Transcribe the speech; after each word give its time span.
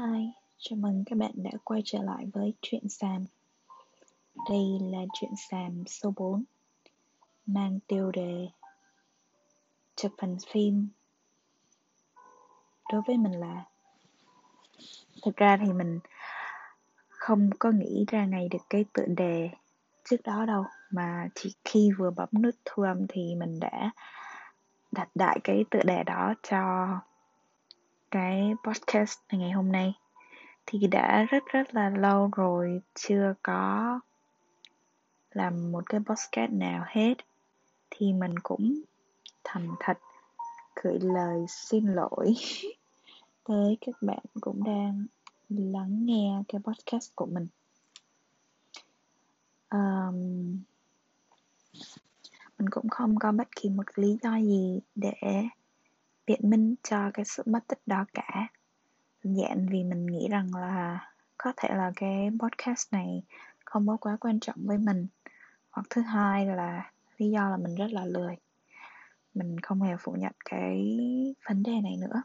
Hi, 0.00 0.32
chào 0.58 0.76
mừng 0.76 1.04
các 1.06 1.18
bạn 1.18 1.30
đã 1.34 1.50
quay 1.64 1.82
trở 1.84 2.02
lại 2.02 2.26
với 2.32 2.54
Chuyện 2.62 2.88
Sàm. 2.88 3.24
Đây 4.48 4.78
là 4.80 4.98
Chuyện 5.12 5.30
Sàm 5.50 5.84
số 5.86 6.12
4, 6.16 6.44
mang 7.46 7.78
tiêu 7.86 8.10
đề 8.10 8.48
Chụp 9.96 10.12
hình 10.18 10.36
phim. 10.52 10.88
Đối 12.92 13.02
với 13.06 13.16
mình 13.16 13.32
là 13.32 13.64
Thực 15.22 15.36
ra 15.36 15.58
thì 15.66 15.72
mình 15.72 15.98
không 17.08 17.50
có 17.58 17.70
nghĩ 17.70 18.04
ra 18.08 18.24
ngày 18.24 18.48
được 18.50 18.62
cái 18.70 18.84
tựa 18.92 19.06
đề 19.06 19.50
trước 20.04 20.22
đó 20.24 20.44
đâu 20.46 20.64
Mà 20.90 21.28
chỉ 21.34 21.54
khi 21.64 21.90
vừa 21.98 22.10
bấm 22.10 22.28
nút 22.42 22.54
thu 22.64 22.82
âm 22.82 23.06
thì 23.08 23.34
mình 23.34 23.60
đã 23.60 23.90
đặt 24.92 25.08
đại 25.14 25.40
cái 25.44 25.64
tựa 25.70 25.82
đề 25.82 26.02
đó 26.02 26.34
cho 26.42 26.86
cái 28.10 28.54
podcast 28.64 29.18
ngày 29.32 29.50
hôm 29.50 29.72
nay. 29.72 29.94
Thì 30.66 30.86
đã 30.86 31.26
rất 31.30 31.42
rất 31.46 31.74
là 31.74 31.90
lâu 31.90 32.30
rồi 32.36 32.80
chưa 32.94 33.34
có 33.42 34.00
làm 35.32 35.72
một 35.72 35.84
cái 35.86 36.00
podcast 36.06 36.52
nào 36.52 36.84
hết. 36.86 37.14
Thì 37.90 38.12
mình 38.12 38.38
cũng 38.42 38.80
thành 39.44 39.68
thật 39.80 39.98
gửi 40.82 40.98
lời 41.00 41.44
xin 41.48 41.86
lỗi 41.86 42.34
tới 43.44 43.78
các 43.80 43.94
bạn 44.00 44.22
cũng 44.40 44.64
đang 44.64 45.06
lắng 45.48 46.06
nghe 46.06 46.42
cái 46.48 46.60
podcast 46.64 47.14
của 47.14 47.26
mình. 47.26 47.46
Um, 49.70 50.58
mình 52.58 52.70
cũng 52.70 52.88
không 52.88 53.18
có 53.18 53.32
bất 53.32 53.48
kỳ 53.56 53.68
một 53.68 53.86
lý 53.98 54.18
do 54.22 54.36
gì 54.36 54.80
để 54.94 55.12
biện 56.26 56.40
minh 56.42 56.74
cho 56.82 57.10
cái 57.14 57.24
sự 57.24 57.42
mất 57.46 57.60
tích 57.68 57.80
đó 57.86 58.04
cả. 58.14 58.48
Dạng 59.22 59.66
vì 59.70 59.84
mình 59.84 60.06
nghĩ 60.06 60.28
rằng 60.30 60.54
là 60.54 61.10
có 61.38 61.52
thể 61.56 61.68
là 61.68 61.92
cái 61.96 62.30
podcast 62.38 62.92
này 62.92 63.22
không 63.64 63.86
có 63.86 63.96
quá 63.96 64.16
quan 64.20 64.40
trọng 64.40 64.56
với 64.58 64.78
mình. 64.78 65.06
Hoặc 65.70 65.86
thứ 65.90 66.00
hai 66.00 66.46
là 66.46 66.92
lý 67.18 67.30
do 67.30 67.50
là 67.50 67.56
mình 67.56 67.74
rất 67.74 67.92
là 67.92 68.04
lười. 68.04 68.36
Mình 69.34 69.60
không 69.60 69.82
hề 69.82 69.96
phủ 70.00 70.12
nhận 70.12 70.32
cái 70.44 70.96
vấn 71.48 71.62
đề 71.62 71.80
này 71.80 71.96
nữa. 71.96 72.22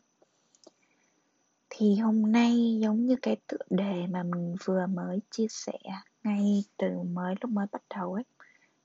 Thì 1.69 1.95
hôm 1.95 2.31
nay 2.31 2.77
giống 2.81 3.05
như 3.05 3.15
cái 3.21 3.35
tựa 3.47 3.65
đề 3.69 4.07
mà 4.07 4.23
mình 4.23 4.55
vừa 4.65 4.87
mới 4.87 5.19
chia 5.31 5.47
sẻ 5.49 5.79
ngay 6.23 6.63
từ 6.77 6.87
mới 7.03 7.35
lúc 7.41 7.51
mới 7.51 7.65
bắt 7.71 7.81
đầu 7.95 8.13
ấy, 8.13 8.23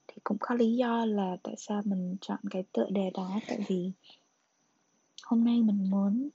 thì 0.08 0.14
cũng 0.24 0.36
có 0.40 0.54
lý 0.54 0.76
do 0.76 1.04
là 1.04 1.36
tại 1.42 1.54
sao 1.58 1.82
mình 1.84 2.16
chọn 2.20 2.38
cái 2.50 2.64
tựa 2.72 2.86
đề 2.90 3.10
đó. 3.14 3.40
Tại 3.48 3.64
vì 3.68 3.92
hôm 5.30 5.44
nay 5.44 5.62
mình 5.62 5.90
muốn 5.90 6.28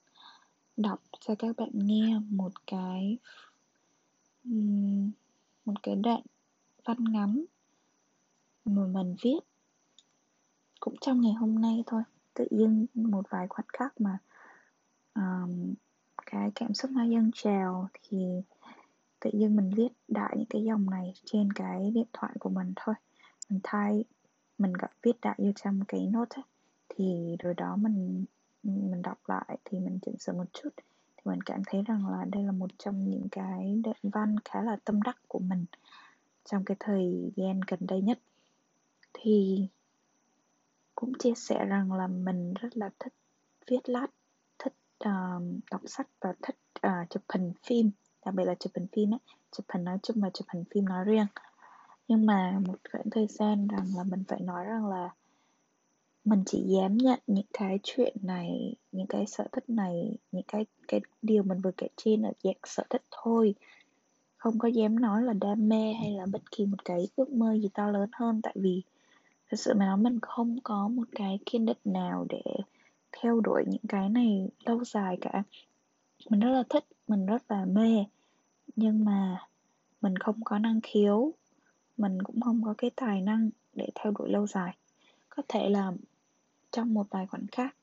đọc 0.77 1.01
cho 1.19 1.35
các 1.39 1.55
bạn 1.57 1.69
nghe 1.73 2.19
một 2.29 2.51
cái 2.67 3.17
một 5.65 5.73
cái 5.83 5.95
đoạn 5.95 6.21
văn 6.85 6.97
ngắn 7.03 7.45
mà 8.65 8.85
mình 8.85 9.15
viết 9.21 9.39
cũng 10.79 10.95
trong 11.01 11.21
ngày 11.21 11.33
hôm 11.33 11.61
nay 11.61 11.83
thôi 11.85 12.01
tự 12.33 12.47
dưng 12.51 12.85
một 12.93 13.29
vài 13.29 13.47
khoảnh 13.47 13.65
khắc 13.73 14.01
mà 14.01 14.17
um, 15.15 15.73
cái 16.25 16.51
cảm 16.55 16.73
xúc 16.73 16.91
nó 16.91 17.03
dâng 17.03 17.31
trào 17.33 17.87
thì 18.09 18.17
tự 19.19 19.29
dưng 19.33 19.55
mình 19.55 19.71
viết 19.75 19.89
đại 20.07 20.35
những 20.37 20.49
cái 20.49 20.63
dòng 20.63 20.89
này 20.89 21.13
trên 21.25 21.53
cái 21.53 21.91
điện 21.91 22.07
thoại 22.13 22.33
của 22.39 22.49
mình 22.49 22.73
thôi 22.75 22.95
mình 23.49 23.59
thay 23.63 24.03
mình 24.57 24.73
gọi 24.73 24.91
viết 25.01 25.21
đại 25.21 25.35
vô 25.37 25.51
trong 25.63 25.79
cái 25.87 26.05
nốt 26.05 26.29
ấy. 26.29 26.43
thì 26.89 27.35
rồi 27.39 27.53
đó 27.53 27.75
mình 27.75 28.25
mình 28.65 29.01
đọc 29.01 29.17
lại 29.27 29.57
thì 29.65 29.79
mình 29.79 29.99
chỉnh 30.05 30.17
sửa 30.17 30.33
một 30.33 30.53
chút 30.53 30.69
thì 30.77 31.21
mình 31.25 31.41
cảm 31.41 31.61
thấy 31.65 31.83
rằng 31.87 32.07
là 32.07 32.25
đây 32.25 32.43
là 32.43 32.51
một 32.51 32.69
trong 32.77 33.09
những 33.09 33.27
cái 33.31 33.81
đoạn 33.83 33.97
văn 34.03 34.35
khá 34.45 34.61
là 34.61 34.77
tâm 34.85 35.01
đắc 35.01 35.17
của 35.27 35.39
mình 35.39 35.65
trong 36.45 36.65
cái 36.65 36.77
thời 36.79 37.31
gian 37.35 37.59
gần 37.67 37.79
đây 37.81 38.01
nhất. 38.01 38.19
Thì 39.13 39.67
cũng 40.95 41.13
chia 41.19 41.33
sẻ 41.35 41.65
rằng 41.65 41.93
là 41.93 42.07
mình 42.07 42.53
rất 42.53 42.77
là 42.77 42.89
thích 42.99 43.13
viết 43.67 43.89
lách 43.89 44.11
thích 44.59 44.73
uh, 45.03 45.43
đọc 45.71 45.81
sách 45.85 46.07
và 46.21 46.33
thích 46.41 46.57
uh, 46.87 47.09
chụp 47.09 47.23
hình 47.29 47.53
phim 47.63 47.91
đặc 48.25 48.35
biệt 48.35 48.43
là 48.45 48.55
chụp 48.55 48.71
hình 48.75 48.87
phim 48.91 49.13
ấy 49.13 49.19
chụp 49.51 49.65
hình 49.69 49.83
nói 49.83 49.97
chung 50.03 50.21
và 50.21 50.29
chụp 50.29 50.47
hình 50.53 50.63
phim 50.71 50.85
nói 50.85 51.05
riêng. 51.05 51.27
Nhưng 52.07 52.25
mà 52.25 52.59
một 52.67 52.79
khoảng 52.91 53.09
thời 53.09 53.27
gian 53.27 53.67
rằng 53.67 53.85
là 53.97 54.03
mình 54.03 54.23
phải 54.27 54.39
nói 54.39 54.65
rằng 54.65 54.85
là 54.85 55.09
mình 56.25 56.43
chỉ 56.45 56.63
dám 56.67 56.97
nhận 56.97 57.19
những 57.27 57.45
cái 57.53 57.79
chuyện 57.83 58.15
này, 58.21 58.75
những 58.91 59.07
cái 59.07 59.25
sở 59.25 59.47
thích 59.51 59.69
này, 59.69 60.17
những 60.31 60.43
cái 60.47 60.65
cái 60.87 61.01
điều 61.21 61.43
mình 61.43 61.61
vừa 61.61 61.71
kể 61.77 61.87
trên 61.97 62.21
ở 62.21 62.31
dạng 62.43 62.59
sở 62.63 62.83
thích 62.89 63.03
thôi. 63.11 63.55
Không 64.37 64.59
có 64.59 64.67
dám 64.67 64.99
nói 64.99 65.23
là 65.23 65.33
đam 65.33 65.69
mê 65.69 65.93
hay 65.93 66.11
là 66.11 66.25
bất 66.25 66.51
kỳ 66.51 66.65
một 66.65 66.85
cái 66.85 67.07
ước 67.15 67.29
mơ 67.29 67.53
gì 67.53 67.69
to 67.73 67.91
lớn 67.91 68.09
hơn, 68.13 68.41
tại 68.43 68.53
vì 68.55 68.81
thật 69.49 69.57
sự 69.59 69.73
mà 69.73 69.85
nói 69.85 69.97
mình 69.97 70.19
không 70.21 70.59
có 70.63 70.87
một 70.87 71.07
cái 71.11 71.39
kiên 71.45 71.65
định 71.65 71.77
nào 71.83 72.25
để 72.29 72.41
theo 73.11 73.39
đuổi 73.39 73.63
những 73.67 73.87
cái 73.87 74.09
này 74.09 74.47
lâu 74.65 74.83
dài 74.83 75.17
cả. 75.21 75.43
Mình 76.29 76.39
rất 76.39 76.51
là 76.51 76.63
thích, 76.69 76.85
mình 77.07 77.25
rất 77.25 77.51
là 77.51 77.65
mê, 77.65 78.05
nhưng 78.75 79.05
mà 79.05 79.47
mình 80.01 80.17
không 80.17 80.43
có 80.43 80.59
năng 80.59 80.81
khiếu, 80.83 81.31
mình 81.97 82.23
cũng 82.23 82.41
không 82.41 82.61
có 82.65 82.73
cái 82.77 82.91
tài 82.95 83.21
năng 83.21 83.49
để 83.73 83.89
theo 83.95 84.13
đuổi 84.19 84.29
lâu 84.29 84.47
dài. 84.47 84.75
Có 85.29 85.43
thể 85.47 85.69
là 85.69 85.91
trong 86.75 86.93
một 86.93 87.07
vài 87.09 87.27
khoảnh 87.27 87.47
khắc. 87.51 87.75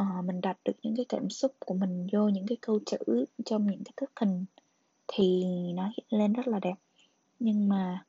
Uh, 0.00 0.24
mình 0.24 0.40
đặt 0.40 0.58
được 0.64 0.72
những 0.82 0.96
cái 0.96 1.06
cảm 1.08 1.30
xúc 1.30 1.52
của 1.58 1.74
mình 1.74 2.06
vô 2.12 2.28
những 2.28 2.46
cái 2.46 2.58
câu 2.60 2.80
chữ 2.86 3.24
trong 3.44 3.66
những 3.66 3.84
cái 3.84 3.92
thức 3.96 4.10
hình 4.20 4.44
thì 5.08 5.44
nó 5.74 5.90
hiện 5.96 6.06
lên 6.08 6.32
rất 6.32 6.48
là 6.48 6.58
đẹp. 6.58 6.74
Nhưng 7.38 7.68
mà 7.68 8.04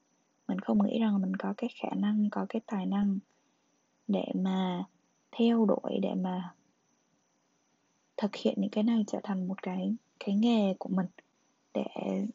mình 0.47 0.59
không 0.59 0.83
nghĩ 0.83 0.99
rằng 0.99 1.21
mình 1.21 1.35
có 1.35 1.53
cái 1.57 1.69
khả 1.75 1.89
năng 1.95 2.29
có 2.29 2.45
cái 2.49 2.61
tài 2.65 2.85
năng 2.85 3.19
để 4.07 4.25
mà 4.35 4.83
theo 5.31 5.65
đuổi 5.65 5.99
để 6.01 6.13
mà 6.13 6.53
thực 8.17 8.35
hiện 8.35 8.55
những 8.57 8.69
cái 8.69 8.83
này 8.83 9.03
trở 9.07 9.19
thành 9.23 9.47
một 9.47 9.61
cái 9.61 9.95
cái 10.19 10.35
nghề 10.35 10.73
của 10.79 10.89
mình 10.89 11.07
để 11.73 11.85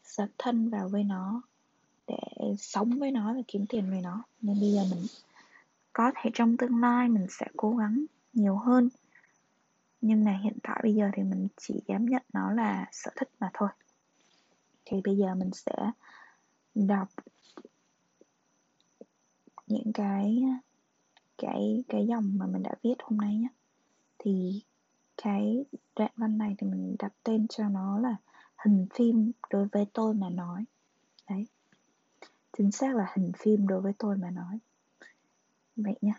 dấn 0.05 0.29
thân 0.39 0.71
vào 0.71 0.89
với 0.89 1.05
nó 1.05 1.43
để 2.07 2.55
sống 2.59 2.99
với 2.99 3.11
nó 3.11 3.35
và 3.35 3.41
kiếm 3.49 3.67
tiền 3.67 3.91
với 3.91 4.01
nó. 4.01 4.23
Nên 4.43 4.61
bây 4.61 4.73
giờ 4.73 4.85
mình 4.91 5.07
có 5.93 6.13
thể 6.15 6.31
trong 6.35 6.57
tương 6.57 6.81
lai 6.81 7.09
mình 7.09 7.27
sẽ 7.31 7.47
cố 7.57 7.77
gắng 7.77 8.05
nhiều 8.33 8.57
hơn. 8.57 8.89
Nhưng 10.01 10.25
mà 10.25 10.39
hiện 10.43 10.59
tại 10.63 10.81
bây 10.83 10.95
giờ 10.95 11.11
thì 11.13 11.23
mình 11.23 11.49
chỉ 11.57 11.83
dám 11.87 12.07
nhận 12.07 12.23
nó 12.33 12.51
là 12.51 12.87
sở 12.93 13.11
thích 13.17 13.31
mà 13.41 13.51
thôi. 13.55 13.69
Thì 14.85 15.01
bây 15.05 15.17
giờ 15.17 15.35
mình 15.35 15.51
sẽ 15.53 15.91
đọc 16.75 17.09
những 19.67 19.93
cái 19.95 20.45
cái 21.39 21.85
cái 21.89 22.07
dòng 22.07 22.33
mà 22.39 22.47
mình 22.47 22.63
đã 22.63 22.75
viết 22.83 22.95
hôm 23.03 23.19
nay 23.19 23.37
nhé. 23.37 23.49
Thì 24.19 24.63
cái 25.23 25.65
đoạn 25.97 26.13
văn 26.17 26.39
này 26.39 26.55
thì 26.59 26.67
mình 26.67 26.97
đặt 26.99 27.13
tên 27.23 27.49
cho 27.49 27.69
nó 27.69 27.99
là 27.99 28.17
hình 28.57 28.87
phim 28.95 29.33
đối 29.51 29.69
với 29.73 29.87
tôi 29.93 30.15
mà 30.15 30.31
nói. 30.31 30.65
Đấy. 31.29 31.47
Chính 32.59 32.73
xác 32.73 32.97
là 32.97 33.13
hình 33.15 33.33
phim 33.39 33.67
đối 33.67 33.81
với 33.81 33.93
tôi 33.99 34.17
mà 34.17 34.31
nói 34.31 34.59
vậy 35.83 35.95
nhé 36.01 36.13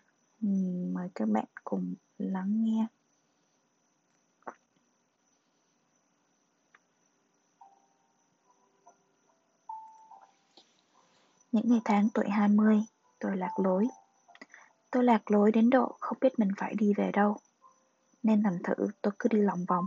mời 0.94 1.10
các 1.16 1.30
bạn 1.30 1.46
cùng 1.64 1.96
lắng 2.18 2.64
nghe 2.64 2.88
Những 11.52 11.70
ngày 11.70 11.82
tháng 11.86 12.10
tuổi 12.14 12.30
20, 12.30 12.84
tôi 13.20 13.38
lạc 13.38 13.60
lối. 13.64 13.88
Tôi 14.92 15.04
lạc 15.04 15.32
lối 15.32 15.52
đến 15.52 15.70
độ 15.70 15.96
không 16.00 16.18
biết 16.22 16.40
mình 16.40 16.52
phải 16.58 16.74
đi 16.76 16.94
về 16.94 17.12
đâu. 17.12 17.38
Nên 18.24 18.44
thành 18.44 18.58
thử 18.64 18.88
tôi 19.02 19.14
cứ 19.20 19.30
đi 19.30 19.38
lòng 19.38 19.66
vòng. 19.66 19.86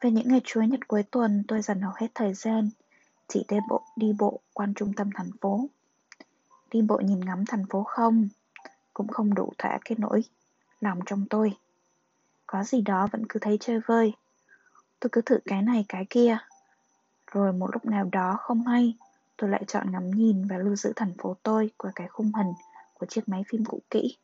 Về 0.00 0.10
những 0.10 0.28
ngày 0.28 0.40
Chúa 0.44 0.62
Nhật 0.62 0.88
cuối 0.88 1.02
tuần 1.02 1.44
tôi 1.48 1.62
dành 1.62 1.80
hầu 1.80 1.92
hết 1.96 2.06
thời 2.14 2.34
gian 2.34 2.70
chỉ 3.28 3.44
đi 3.48 3.56
bộ, 3.68 3.82
đi 3.96 4.12
bộ 4.18 4.40
quanh 4.52 4.74
trung 4.74 4.92
tâm 4.96 5.10
thành 5.14 5.30
phố. 5.40 5.66
Đi 6.70 6.82
bộ 6.82 7.00
nhìn 7.04 7.20
ngắm 7.20 7.44
thành 7.48 7.64
phố 7.70 7.82
không, 7.82 8.28
cũng 9.00 9.08
không 9.08 9.34
đủ 9.34 9.52
thỏa 9.58 9.78
cái 9.84 9.96
nỗi 9.98 10.24
lòng 10.80 11.00
trong 11.06 11.24
tôi. 11.30 11.56
Có 12.46 12.64
gì 12.64 12.80
đó 12.80 13.08
vẫn 13.12 13.26
cứ 13.28 13.40
thấy 13.40 13.58
chơi 13.60 13.80
vơi. 13.86 14.12
Tôi 15.00 15.10
cứ 15.12 15.20
thử 15.20 15.38
cái 15.44 15.62
này 15.62 15.84
cái 15.88 16.06
kia. 16.10 16.38
Rồi 17.32 17.52
một 17.52 17.68
lúc 17.72 17.84
nào 17.84 18.08
đó 18.12 18.36
không 18.40 18.66
hay, 18.66 18.94
tôi 19.36 19.50
lại 19.50 19.64
chọn 19.66 19.92
ngắm 19.92 20.10
nhìn 20.10 20.46
và 20.46 20.58
lưu 20.58 20.76
giữ 20.76 20.92
thành 20.96 21.12
phố 21.18 21.36
tôi 21.42 21.70
qua 21.76 21.92
cái 21.94 22.08
khung 22.08 22.32
hình 22.34 22.52
của 22.94 23.06
chiếc 23.06 23.28
máy 23.28 23.44
phim 23.48 23.64
cũ 23.64 23.80
kỹ. 23.90 24.16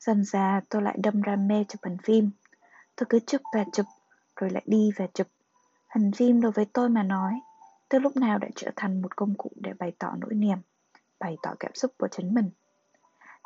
Dần 0.00 0.24
ra 0.24 0.60
tôi 0.68 0.82
lại 0.82 0.98
đâm 1.02 1.22
ra 1.22 1.36
mê 1.36 1.64
chụp 1.68 1.80
hình 1.84 1.96
phim. 2.04 2.30
Tôi 2.96 3.06
cứ 3.08 3.18
chụp 3.26 3.40
và 3.54 3.64
chụp, 3.72 3.86
rồi 4.36 4.50
lại 4.50 4.62
đi 4.66 4.90
và 4.96 5.06
chụp. 5.14 5.26
Hình 5.94 6.12
phim 6.12 6.40
đối 6.40 6.52
với 6.52 6.64
tôi 6.72 6.88
mà 6.88 7.02
nói, 7.02 7.40
từ 7.88 7.98
lúc 7.98 8.16
nào 8.16 8.38
đã 8.38 8.48
trở 8.56 8.70
thành 8.76 9.02
một 9.02 9.16
công 9.16 9.34
cụ 9.34 9.50
để 9.56 9.72
bày 9.78 9.92
tỏ 9.98 10.12
nỗi 10.18 10.34
niềm, 10.34 10.58
bày 11.18 11.36
tỏ 11.42 11.54
cảm 11.60 11.74
xúc 11.74 11.92
của 11.98 12.08
chính 12.10 12.34
mình. 12.34 12.50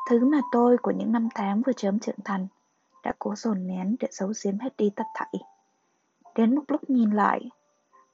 Thứ 0.09 0.25
mà 0.25 0.41
tôi 0.51 0.77
của 0.77 0.91
những 0.91 1.11
năm 1.11 1.27
tháng 1.35 1.61
vừa 1.61 1.73
chớm 1.73 1.99
trưởng 1.99 2.19
thành 2.25 2.47
đã 3.03 3.13
cố 3.19 3.35
dồn 3.35 3.67
nén 3.67 3.95
để 3.99 4.07
giấu 4.11 4.31
giếm 4.43 4.59
hết 4.59 4.77
đi 4.77 4.89
tất 4.95 5.03
thảy. 5.15 5.33
Đến 6.35 6.55
một 6.55 6.63
lúc 6.67 6.89
nhìn 6.89 7.11
lại, 7.11 7.49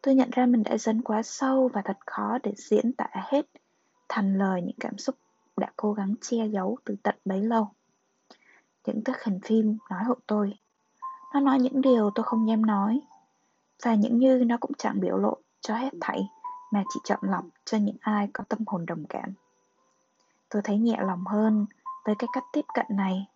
tôi 0.02 0.16
nhận 0.16 0.30
ra 0.32 0.46
mình 0.46 0.64
đã 0.64 0.78
dấn 0.78 1.02
quá 1.02 1.24
sâu 1.24 1.70
và 1.74 1.82
thật 1.86 1.98
khó 2.06 2.38
để 2.44 2.54
diễn 2.56 2.94
tả 2.94 3.08
hết 3.14 3.46
thành 4.10 4.38
lời 4.38 4.62
những 4.62 4.76
cảm 4.80 4.98
xúc 4.98 5.16
đã 5.58 5.72
cố 5.76 5.94
gắng 5.94 6.14
che 6.22 6.48
giấu 6.48 6.78
từ 6.86 6.96
tận 7.04 7.16
bấy 7.26 7.42
lâu. 7.42 7.68
Những 8.86 9.04
thước 9.04 9.24
hình 9.24 9.40
phim 9.44 9.78
nói 9.90 10.04
hộ 10.04 10.16
tôi. 10.28 10.54
Nó 11.34 11.40
nói 11.40 11.60
những 11.60 11.82
điều 11.82 12.12
tôi 12.16 12.24
không 12.24 12.48
dám 12.48 12.66
nói. 12.66 13.02
Và 13.84 13.96
những 13.96 14.18
như 14.18 14.44
nó 14.46 14.58
cũng 14.60 14.72
chẳng 14.78 15.00
biểu 15.00 15.18
lộ 15.18 15.38
cho 15.62 15.76
hết 15.76 15.94
thảy 16.02 16.30
mà 16.72 16.84
chỉ 16.94 17.00
chọn 17.04 17.20
lọc 17.22 17.46
cho 17.66 17.78
những 17.78 17.98
ai 18.02 18.30
có 18.34 18.44
tâm 18.50 18.60
hồn 18.68 18.86
đồng 18.86 19.06
cảm. 19.10 19.34
Tôi 20.50 20.62
thấy 20.66 20.78
nhẹ 20.78 20.98
lòng 21.02 21.26
hơn 21.26 21.66
với 22.08 22.16
cái 22.20 22.28
cách 22.34 22.44
tiếp 22.54 22.66
cận 22.74 22.86
này. 22.90 23.28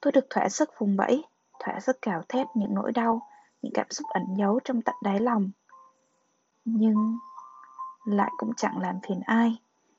Tôi 0.00 0.12
được 0.12 0.26
thỏa 0.30 0.48
sức 0.48 0.70
vùng 0.78 0.96
vẫy, 0.96 1.24
thỏa 1.58 1.80
sức 1.80 2.02
cào 2.02 2.22
thét 2.28 2.46
những 2.54 2.74
nỗi 2.74 2.92
đau, 2.92 3.26
những 3.62 3.72
cảm 3.72 3.86
xúc 3.90 4.06
ẩn 4.08 4.24
giấu 4.38 4.60
trong 4.64 4.82
tận 4.82 4.94
đáy 5.02 5.20
lòng. 5.20 5.50
Nhưng 6.64 7.18
lại 8.04 8.30
cũng 8.36 8.54
chẳng 8.56 8.78
làm 8.78 9.00
phiền 9.08 9.20
ai. 9.26 9.58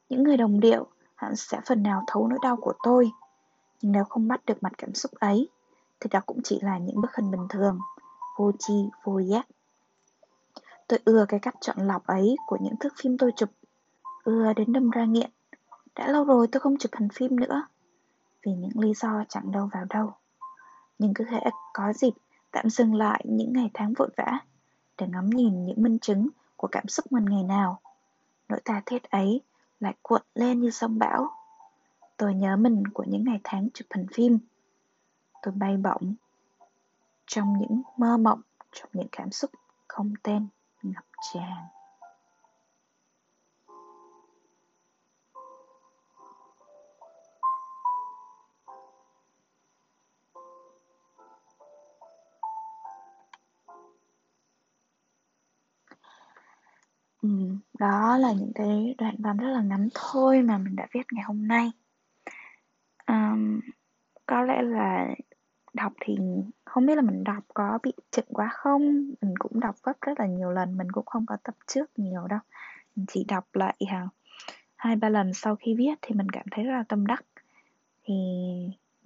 Những 0.10 0.24
người 0.24 0.38
đồng 0.38 0.60
điệu 0.60 0.88
hẳn 1.16 1.36
sẽ 1.36 1.62
phần 1.66 1.84
nào 1.84 2.04
thấu 2.08 2.28
nỗi 2.28 2.40
đau 2.42 2.56
của 2.56 2.74
tôi. 2.84 3.12
Nhưng 3.82 3.92
nếu 3.92 4.04
không 4.04 4.28
bắt 4.28 4.46
được 4.46 4.64
mặt 4.64 4.74
cảm 4.78 4.94
xúc 4.94 5.12
ấy, 5.12 5.50
thì 6.00 6.08
đó 6.12 6.20
cũng 6.26 6.42
chỉ 6.44 6.60
là 6.62 6.78
những 6.78 7.02
bức 7.02 7.16
hình 7.16 7.32
bình 7.32 7.48
thường, 7.50 7.80
vô 8.38 8.52
chi, 8.60 8.90
vô 9.04 9.20
giác. 9.20 9.48
Tôi 10.88 11.00
ưa 11.06 11.26
cái 11.28 11.40
cách 11.40 11.56
chọn 11.62 11.78
lọc 11.88 12.08
ấy 12.08 12.36
của 12.48 12.58
những 12.62 12.76
thước 12.80 12.94
phim 13.02 13.18
tôi 13.18 13.32
chụp, 13.36 13.50
ưa 14.24 14.54
đến 14.54 14.74
đâm 14.74 14.90
ra 14.90 15.06
nghiện. 15.06 15.32
Đã 15.96 16.08
lâu 16.08 16.24
rồi 16.24 16.48
tôi 16.52 16.60
không 16.60 16.78
chụp 16.78 16.92
hình 17.00 17.10
phim 17.10 17.40
nữa, 17.40 17.64
vì 18.46 18.52
những 18.52 18.80
lý 18.80 18.94
do 18.94 19.24
chẳng 19.30 19.52
đâu 19.52 19.70
vào 19.74 19.86
đâu. 19.90 20.14
Nhưng 21.00 21.14
cứ 21.14 21.26
thể 21.30 21.40
có 21.74 21.94
dịp 21.94 22.14
tạm 22.52 22.70
dừng 22.70 22.96
lại 22.96 23.26
những 23.28 23.54
ngày 23.54 23.70
tháng 23.74 23.94
vội 23.94 24.10
vã 24.18 24.40
để 24.98 25.08
ngắm 25.08 25.30
nhìn 25.30 25.66
những 25.66 25.84
minh 25.84 26.00
chứng 26.00 26.28
của 26.56 26.68
cảm 26.72 26.88
xúc 26.88 27.12
mình 27.12 27.26
ngày 27.26 27.44
nào. 27.44 27.80
Nỗi 28.50 28.60
tha 28.66 28.82
thiết 28.86 29.04
ấy 29.04 29.42
lại 29.80 29.94
cuộn 30.02 30.22
lên 30.36 30.62
như 30.62 30.70
sông 30.70 31.00
bão. 31.00 31.30
Tôi 32.18 32.34
nhớ 32.34 32.56
mình 32.56 32.84
của 32.94 33.04
những 33.08 33.24
ngày 33.24 33.40
tháng 33.44 33.68
chụp 33.74 33.88
hình 33.96 34.06
phim. 34.14 34.40
Tôi 35.42 35.54
bay 35.54 35.78
bổng 35.78 36.16
trong 37.26 37.58
những 37.60 37.82
mơ 37.98 38.18
mộng, 38.18 38.42
trong 38.72 38.90
những 38.94 39.08
cảm 39.12 39.32
xúc 39.32 39.52
không 39.88 40.14
tên 40.24 40.48
ngập 40.84 41.06
tràn. 41.34 41.68
Ừm, 57.22 57.60
đó 57.80 58.18
là 58.18 58.34
những 58.34 58.52
cái 58.56 58.96
đoạn 58.98 59.16
văn 59.20 59.38
rất 59.38 59.50
là 59.50 59.62
ngắn 59.62 59.88
thôi 59.94 60.42
mà 60.42 60.58
mình 60.58 60.76
đã 60.76 60.88
viết 60.94 61.04
ngày 61.12 61.24
hôm 61.24 61.48
nay. 61.48 61.72
Ờm, 63.06 63.60
có 64.26 64.42
lẽ 64.42 64.62
là 64.62 65.16
đọc 65.74 65.94
thì 66.02 66.18
không 66.66 66.86
biết 66.86 66.96
là 66.96 67.02
mình 67.02 67.24
đọc 67.24 67.44
có 67.54 67.80
bị 67.84 67.94
chậm 68.12 68.26
quá 68.30 68.50
không? 68.54 68.82
Mình 69.22 69.34
cũng 69.40 69.60
đọc 69.60 69.76
gấp 69.84 69.94
rất 70.02 70.20
là 70.20 70.26
nhiều 70.28 70.52
lần, 70.52 70.78
mình 70.78 70.92
cũng 70.92 71.06
không 71.06 71.26
có 71.26 71.38
tập 71.44 71.56
trước 71.68 71.92
nhiều 72.00 72.28
đâu. 72.28 72.40
Mình 72.96 73.06
chỉ 73.10 73.26
đọc 73.28 73.46
lại 73.54 73.76
ha 73.90 74.08
hai 74.76 74.96
ba 74.96 75.10
lần 75.10 75.34
sau 75.34 75.56
khi 75.56 75.76
viết 75.78 75.96
thì 76.02 76.16
mình 76.16 76.30
cảm 76.30 76.46
thấy 76.52 76.66
rất 76.66 76.74
là 76.74 76.84
tâm 76.90 77.08
đắc. 77.08 77.26
Thì 78.04 78.14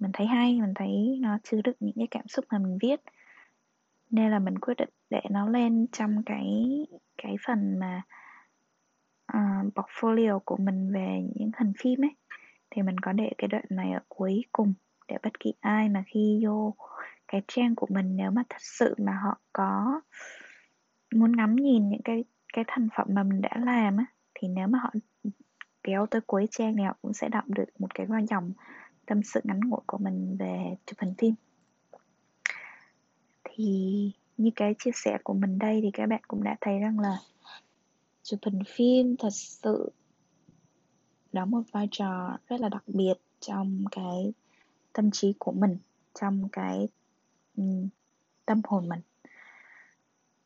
mình 0.00 0.10
thấy 0.14 0.26
hay, 0.26 0.60
mình 0.60 0.74
thấy 0.74 1.18
nó 1.20 1.38
chứa 1.44 1.60
đựng 1.64 1.76
những 1.80 1.96
cái 1.96 2.08
cảm 2.10 2.28
xúc 2.28 2.44
mà 2.50 2.58
mình 2.58 2.78
viết. 2.82 3.00
Nên 4.10 4.30
là 4.30 4.38
mình 4.38 4.58
quyết 4.58 4.74
định 4.76 4.88
để 5.10 5.20
nó 5.30 5.48
lên 5.48 5.86
trong 5.92 6.22
cái 6.26 6.46
cái 7.22 7.36
phần 7.46 7.78
mà 7.78 8.02
uh, 9.32 9.74
portfolio 9.74 10.38
của 10.44 10.56
mình 10.56 10.92
về 10.92 11.22
những 11.34 11.50
hình 11.58 11.72
phim 11.78 12.04
ấy. 12.04 12.16
Thì 12.70 12.82
mình 12.82 12.98
có 12.98 13.12
để 13.12 13.32
cái 13.38 13.48
đoạn 13.48 13.64
này 13.70 13.92
ở 13.92 14.00
cuối 14.08 14.44
cùng 14.52 14.74
để 15.08 15.16
bất 15.22 15.40
kỳ 15.40 15.52
ai 15.60 15.88
mà 15.88 16.04
khi 16.06 16.40
vô 16.44 16.74
cái 17.28 17.42
trang 17.48 17.74
của 17.74 17.86
mình 17.90 18.16
nếu 18.16 18.30
mà 18.30 18.42
thật 18.48 18.60
sự 18.60 18.94
mà 18.98 19.12
họ 19.22 19.40
có 19.52 20.00
muốn 21.14 21.36
ngắm 21.36 21.56
nhìn 21.56 21.88
những 21.88 22.02
cái 22.04 22.24
cái 22.52 22.64
thành 22.68 22.88
phẩm 22.96 23.06
mà 23.10 23.22
mình 23.22 23.40
đã 23.40 23.50
làm 23.64 23.96
á 23.96 24.04
thì 24.34 24.48
nếu 24.48 24.66
mà 24.68 24.78
họ 24.78 24.92
kéo 25.82 26.06
tới 26.06 26.20
cuối 26.26 26.48
trang 26.50 26.76
thì 26.76 26.82
họ 26.82 26.96
cũng 27.02 27.12
sẽ 27.12 27.28
đọc 27.28 27.44
được 27.46 27.64
một 27.78 27.94
cái 27.94 28.06
dòng 28.30 28.52
tâm 29.06 29.22
sự 29.22 29.40
ngắn 29.44 29.60
ngủi 29.60 29.80
của 29.86 29.98
mình 29.98 30.36
về 30.38 30.76
chụp 30.86 30.98
hình 30.98 31.14
phim 31.18 31.34
thì 33.56 34.10
như 34.36 34.50
cái 34.56 34.74
chia 34.78 34.90
sẻ 34.94 35.18
của 35.24 35.34
mình 35.34 35.58
đây 35.58 35.80
thì 35.82 35.90
các 35.92 36.06
bạn 36.06 36.20
cũng 36.28 36.42
đã 36.42 36.56
thấy 36.60 36.78
rằng 36.78 36.98
là 36.98 37.18
chụp 38.22 38.40
hình 38.44 38.62
phim 38.66 39.16
thật 39.16 39.30
sự 39.32 39.90
đóng 41.32 41.50
một 41.50 41.62
vai 41.72 41.88
trò 41.90 42.38
rất 42.48 42.60
là 42.60 42.68
đặc 42.68 42.82
biệt 42.86 43.14
trong 43.40 43.84
cái 43.90 44.32
tâm 44.92 45.10
trí 45.10 45.34
của 45.38 45.52
mình 45.52 45.78
trong 46.20 46.48
cái 46.52 46.88
um, 47.56 47.88
tâm 48.46 48.60
hồn 48.64 48.88
mình. 48.88 49.00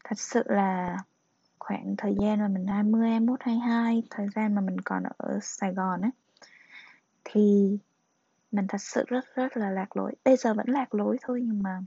Thật 0.04 0.18
sự 0.18 0.42
là 0.46 0.96
khoảng 1.58 1.94
thời 1.98 2.14
gian 2.20 2.38
mà 2.40 2.48
mình 2.48 2.66
20, 2.66 3.08
21, 3.10 3.40
22 3.42 4.02
thời 4.10 4.26
gian 4.34 4.54
mà 4.54 4.60
mình 4.60 4.80
còn 4.80 5.02
ở 5.16 5.38
Sài 5.42 5.74
Gòn 5.74 6.00
ấy 6.00 6.10
thì 7.24 7.78
mình 8.52 8.66
thật 8.68 8.80
sự 8.80 9.04
rất 9.06 9.24
rất 9.34 9.56
là 9.56 9.70
lạc 9.70 9.96
lối. 9.96 10.14
Bây 10.24 10.36
giờ 10.36 10.54
vẫn 10.54 10.66
lạc 10.68 10.94
lối 10.94 11.16
thôi 11.22 11.40
nhưng 11.44 11.62
mà 11.62 11.82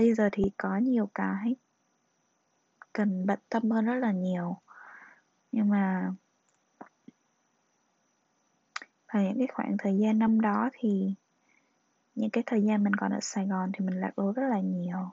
bây 0.00 0.14
giờ 0.14 0.28
thì 0.32 0.44
có 0.56 0.76
nhiều 0.76 1.10
cái 1.14 1.56
cần 2.92 3.26
bận 3.26 3.38
tâm 3.48 3.70
hơn 3.70 3.84
rất 3.84 3.94
là 3.94 4.12
nhiều. 4.12 4.56
Nhưng 5.52 5.68
mà 5.68 6.12
và 9.12 9.22
những 9.22 9.38
cái 9.38 9.46
khoảng 9.46 9.76
thời 9.78 9.98
gian 9.98 10.18
năm 10.18 10.40
đó 10.40 10.70
thì 10.72 11.14
những 12.14 12.30
cái 12.30 12.44
thời 12.46 12.62
gian 12.62 12.84
mình 12.84 12.94
còn 12.94 13.12
ở 13.12 13.18
Sài 13.22 13.46
Gòn 13.46 13.72
thì 13.74 13.84
mình 13.84 14.00
lạc 14.00 14.18
lối 14.18 14.32
rất 14.36 14.48
là 14.48 14.60
nhiều. 14.60 15.10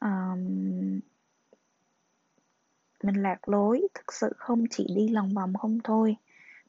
Um, 0.00 1.00
mình 3.02 3.22
lạc 3.22 3.48
lối 3.48 3.88
thực 3.94 4.12
sự 4.12 4.32
không 4.36 4.64
chỉ 4.70 4.86
đi 4.96 5.08
lòng 5.08 5.34
vòng 5.34 5.54
không 5.54 5.78
thôi 5.84 6.16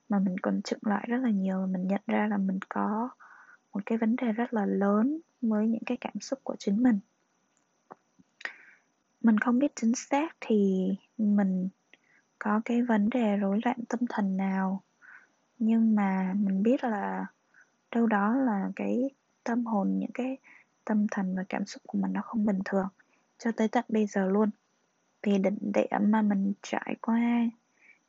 mà 0.09 0.19
mình 0.19 0.37
còn 0.37 0.61
chững 0.61 0.79
lại 0.81 1.05
rất 1.07 1.17
là 1.17 1.29
nhiều. 1.29 1.67
Mình 1.67 1.87
nhận 1.87 2.01
ra 2.07 2.27
là 2.27 2.37
mình 2.37 2.59
có 2.69 3.09
một 3.75 3.81
cái 3.85 3.97
vấn 3.97 4.15
đề 4.15 4.31
rất 4.31 4.53
là 4.53 4.65
lớn 4.65 5.19
với 5.41 5.67
những 5.67 5.83
cái 5.85 5.97
cảm 6.01 6.19
xúc 6.21 6.39
của 6.43 6.55
chính 6.59 6.83
mình. 6.83 6.99
Mình 9.21 9.37
không 9.37 9.59
biết 9.59 9.71
chính 9.75 9.95
xác 9.95 10.37
thì 10.41 10.89
mình 11.17 11.69
có 12.39 12.61
cái 12.65 12.81
vấn 12.81 13.09
đề 13.09 13.37
rối 13.37 13.59
loạn 13.65 13.77
tâm 13.89 13.99
thần 14.09 14.37
nào, 14.37 14.83
nhưng 15.59 15.95
mà 15.95 16.33
mình 16.37 16.63
biết 16.63 16.83
là 16.83 17.25
đâu 17.91 18.07
đó 18.07 18.35
là 18.35 18.71
cái 18.75 19.09
tâm 19.43 19.65
hồn, 19.65 19.99
những 19.99 20.11
cái 20.13 20.37
tâm 20.85 21.07
thần 21.11 21.35
và 21.35 21.43
cảm 21.49 21.65
xúc 21.65 21.83
của 21.87 21.97
mình 21.97 22.13
nó 22.13 22.21
không 22.21 22.45
bình 22.45 22.59
thường 22.65 22.87
cho 23.37 23.51
tới 23.51 23.67
tận 23.67 23.85
bây 23.89 24.05
giờ 24.05 24.29
luôn. 24.29 24.49
Thì 25.21 25.37
định 25.37 25.57
điểm 25.73 26.11
mà 26.11 26.21
mình 26.21 26.53
trải 26.61 26.95
qua 27.01 27.19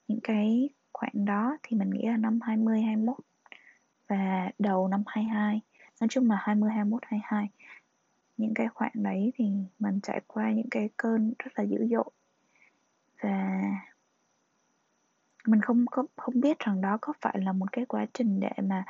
những 0.09 0.21
cái 0.23 0.69
khoảng 0.93 1.25
đó 1.25 1.57
thì 1.63 1.77
mình 1.77 1.91
nghĩ 1.91 2.07
là 2.07 2.17
năm 2.17 2.41
20 2.41 2.83
21 2.83 3.17
và 4.09 4.51
đầu 4.59 4.89
năm 4.89 5.03
22 5.07 5.61
nói 6.01 6.09
chung 6.11 6.31
là 6.31 6.37
20 6.41 6.71
21 6.71 7.03
22 7.07 7.51
những 8.37 8.55
cái 8.55 8.69
khoảng 8.69 8.93
đấy 8.95 9.33
thì 9.37 9.45
mình 9.79 10.01
trải 10.03 10.21
qua 10.27 10.53
những 10.53 10.71
cái 10.71 10.91
cơn 10.97 11.33
rất 11.39 11.53
là 11.55 11.65
dữ 11.65 11.87
dội. 11.91 12.11
Và 13.21 13.63
mình 15.47 15.61
không 15.61 15.85
có, 15.91 16.05
không 16.17 16.41
biết 16.41 16.59
rằng 16.59 16.81
đó 16.81 16.99
có 17.01 17.13
phải 17.21 17.39
là 17.39 17.53
một 17.53 17.73
cái 17.73 17.87
quá 17.87 18.07
trình 18.15 18.41
để 18.41 18.51
mà 18.63 18.85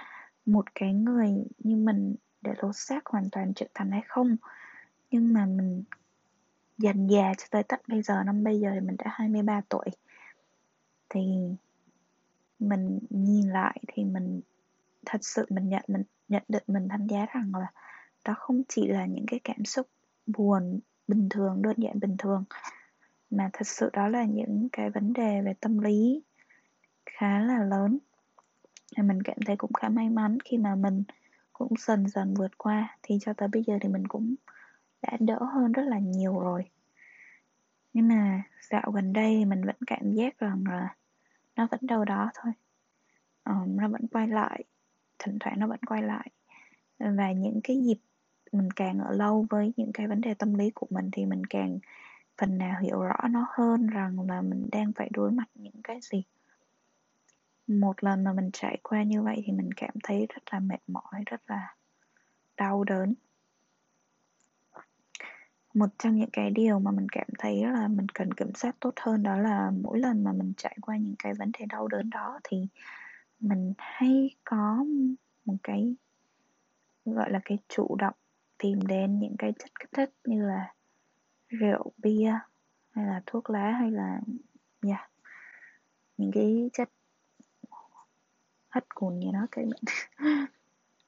một 0.47 0.75
cái 0.75 0.93
người 0.93 1.31
như 1.59 1.77
mình 1.77 2.15
để 2.43 2.53
lột 2.63 2.77
xác 2.77 3.07
hoàn 3.07 3.31
toàn 3.33 3.55
trưởng 3.55 3.71
thành 3.75 3.91
hay 3.91 4.03
không. 4.09 4.37
Nhưng 5.11 5.33
mà 5.33 5.47
mình 5.47 5.85
dần 6.79 7.07
già 7.07 7.35
cho 7.39 7.47
tới 7.51 7.63
tận 7.63 7.81
bây 7.89 8.03
giờ, 8.03 8.23
năm 8.23 8.45
bây 8.45 8.61
giờ 8.61 8.71
thì 8.75 8.81
mình 8.81 8.97
đã 8.99 9.05
23 9.09 9.61
tuổi. 9.69 9.89
Thì 11.09 11.21
mình 12.59 12.99
nhìn 13.11 13.49
lại 13.49 13.81
thì 13.89 14.05
mình 14.05 14.41
thật 15.07 15.19
sự 15.23 15.47
mình 15.49 15.69
nhận 15.69 15.83
mình 15.89 16.03
nhận 16.29 16.43
định 16.49 16.63
mình 16.67 16.89
đánh 16.89 17.07
giá 17.07 17.27
rằng 17.35 17.53
là 17.55 17.67
đó 18.25 18.35
không 18.39 18.63
chỉ 18.69 18.89
là 18.89 19.07
những 19.07 19.27
cái 19.27 19.41
cảm 19.45 19.65
xúc 19.65 19.87
buồn 20.27 20.81
bình 21.09 21.29
thường 21.29 21.63
đơn 21.63 21.75
giản 21.77 22.01
bình 22.01 22.17
thường 22.19 22.45
mà 23.31 23.51
thật 23.53 23.67
sự 23.67 23.91
đó 23.93 24.09
là 24.09 24.25
những 24.25 24.69
cái 24.73 24.91
vấn 24.91 25.13
đề 25.13 25.43
về 25.43 25.55
tâm 25.61 25.79
lý 25.79 26.23
khá 27.07 27.39
là 27.39 27.65
lớn. 27.65 27.99
Thì 28.97 29.03
mình 29.03 29.23
cảm 29.23 29.37
thấy 29.47 29.57
cũng 29.57 29.73
khá 29.73 29.89
may 29.89 30.09
mắn 30.11 30.39
khi 30.45 30.59
mà 30.59 30.75
mình 30.75 31.05
cũng 31.53 31.73
dần 31.79 32.09
dần 32.09 32.35
vượt 32.35 32.59
qua 32.59 32.97
thì 33.03 33.19
cho 33.21 33.33
tới 33.33 33.49
bây 33.49 33.63
giờ 33.67 33.79
thì 33.81 33.89
mình 33.89 34.07
cũng 34.07 34.35
đã 35.03 35.17
đỡ 35.21 35.39
hơn 35.55 35.73
rất 35.73 35.83
là 35.83 35.99
nhiều 35.99 36.39
rồi. 36.39 36.71
Nhưng 37.93 38.09
mà 38.09 38.43
dạo 38.71 38.91
gần 38.95 39.13
đây 39.13 39.45
mình 39.45 39.65
vẫn 39.65 39.77
cảm 39.87 40.13
giác 40.13 40.39
rằng 40.39 40.65
là 40.69 40.95
nó 41.57 41.67
vẫn 41.71 41.81
đâu 41.83 42.05
đó 42.05 42.31
thôi. 42.35 42.53
Ờ, 43.43 43.55
nó 43.67 43.89
vẫn 43.89 44.07
quay 44.07 44.29
lại 44.29 44.65
thỉnh 45.27 45.39
thoảng 45.41 45.61
nó 45.61 45.67
vẫn 45.67 45.81
quay 45.87 46.03
lại. 46.03 46.31
Và 46.99 47.33
những 47.33 47.61
cái 47.65 47.83
dịp 47.85 47.99
mình 48.53 48.71
càng 48.71 48.99
ở 48.99 49.13
lâu 49.13 49.47
với 49.51 49.73
những 49.77 49.93
cái 49.93 50.07
vấn 50.07 50.21
đề 50.21 50.35
tâm 50.35 50.55
lý 50.55 50.71
của 50.71 50.87
mình 50.91 51.11
thì 51.13 51.25
mình 51.25 51.45
càng 51.47 51.79
phần 52.39 52.59
nào 52.59 52.81
hiểu 52.81 53.03
rõ 53.03 53.29
nó 53.31 53.47
hơn 53.51 53.87
rằng 53.87 54.21
là 54.29 54.43
mình 54.43 54.69
đang 54.73 54.93
phải 54.93 55.09
đối 55.13 55.31
mặt 55.31 55.49
những 55.55 55.83
cái 55.85 55.99
gì. 56.03 56.23
Một 57.67 58.05
lần 58.05 58.25
mà 58.25 58.33
mình 58.33 58.51
trải 58.53 58.79
qua 58.83 59.03
như 59.03 59.23
vậy 59.23 59.43
thì 59.47 59.53
mình 59.53 59.71
cảm 59.77 59.95
thấy 60.03 60.27
rất 60.29 60.43
là 60.51 60.61
mệt 60.61 60.81
mỏi, 60.87 61.23
rất 61.27 61.41
là 61.47 61.75
đau 62.57 62.85
đớn. 62.85 63.15
Một 65.75 65.91
trong 65.99 66.17
những 66.17 66.31
cái 66.33 66.51
điều 66.51 66.79
mà 66.79 66.91
mình 66.91 67.09
cảm 67.13 67.27
thấy 67.39 67.65
là 67.65 67.89
mình 67.89 68.09
cần 68.09 68.35
kiểm 68.35 68.55
soát 68.55 68.77
tốt 68.81 68.95
hơn 69.01 69.23
đó 69.23 69.37
là 69.39 69.73
mỗi 69.83 69.99
lần 69.99 70.25
mà 70.25 70.33
mình 70.33 70.53
trải 70.57 70.77
qua 70.83 70.97
những 70.97 71.15
cái 71.19 71.35
vấn 71.35 71.53
đề 71.59 71.67
đau 71.67 71.89
đớn 71.89 72.11
đó 72.11 72.41
thì 72.45 72.67
mình 73.41 73.73
hay 73.79 74.31
có 74.45 74.85
một 75.45 75.57
cái 75.63 75.95
gọi 77.05 77.31
là 77.31 77.41
cái 77.45 77.59
chủ 77.69 77.97
động 77.99 78.15
tìm 78.59 78.81
đến 78.81 79.19
những 79.19 79.37
cái 79.39 79.53
chất 79.59 79.71
kích 79.81 79.93
thích 79.93 80.13
như 80.25 80.47
là 80.47 80.75
rượu 81.49 81.93
bia 81.99 82.39
hay 82.91 83.07
là 83.07 83.23
thuốc 83.27 83.51
lá 83.51 83.71
hay 83.71 83.91
là 83.91 84.21
yeah, 84.87 85.11
những 86.17 86.31
cái 86.35 86.71
chất 86.73 86.91
hất 88.69 88.95
cùn 88.95 89.21
gì 89.21 89.33
đó 89.33 89.47
cái 89.51 89.65
mình 89.65 89.81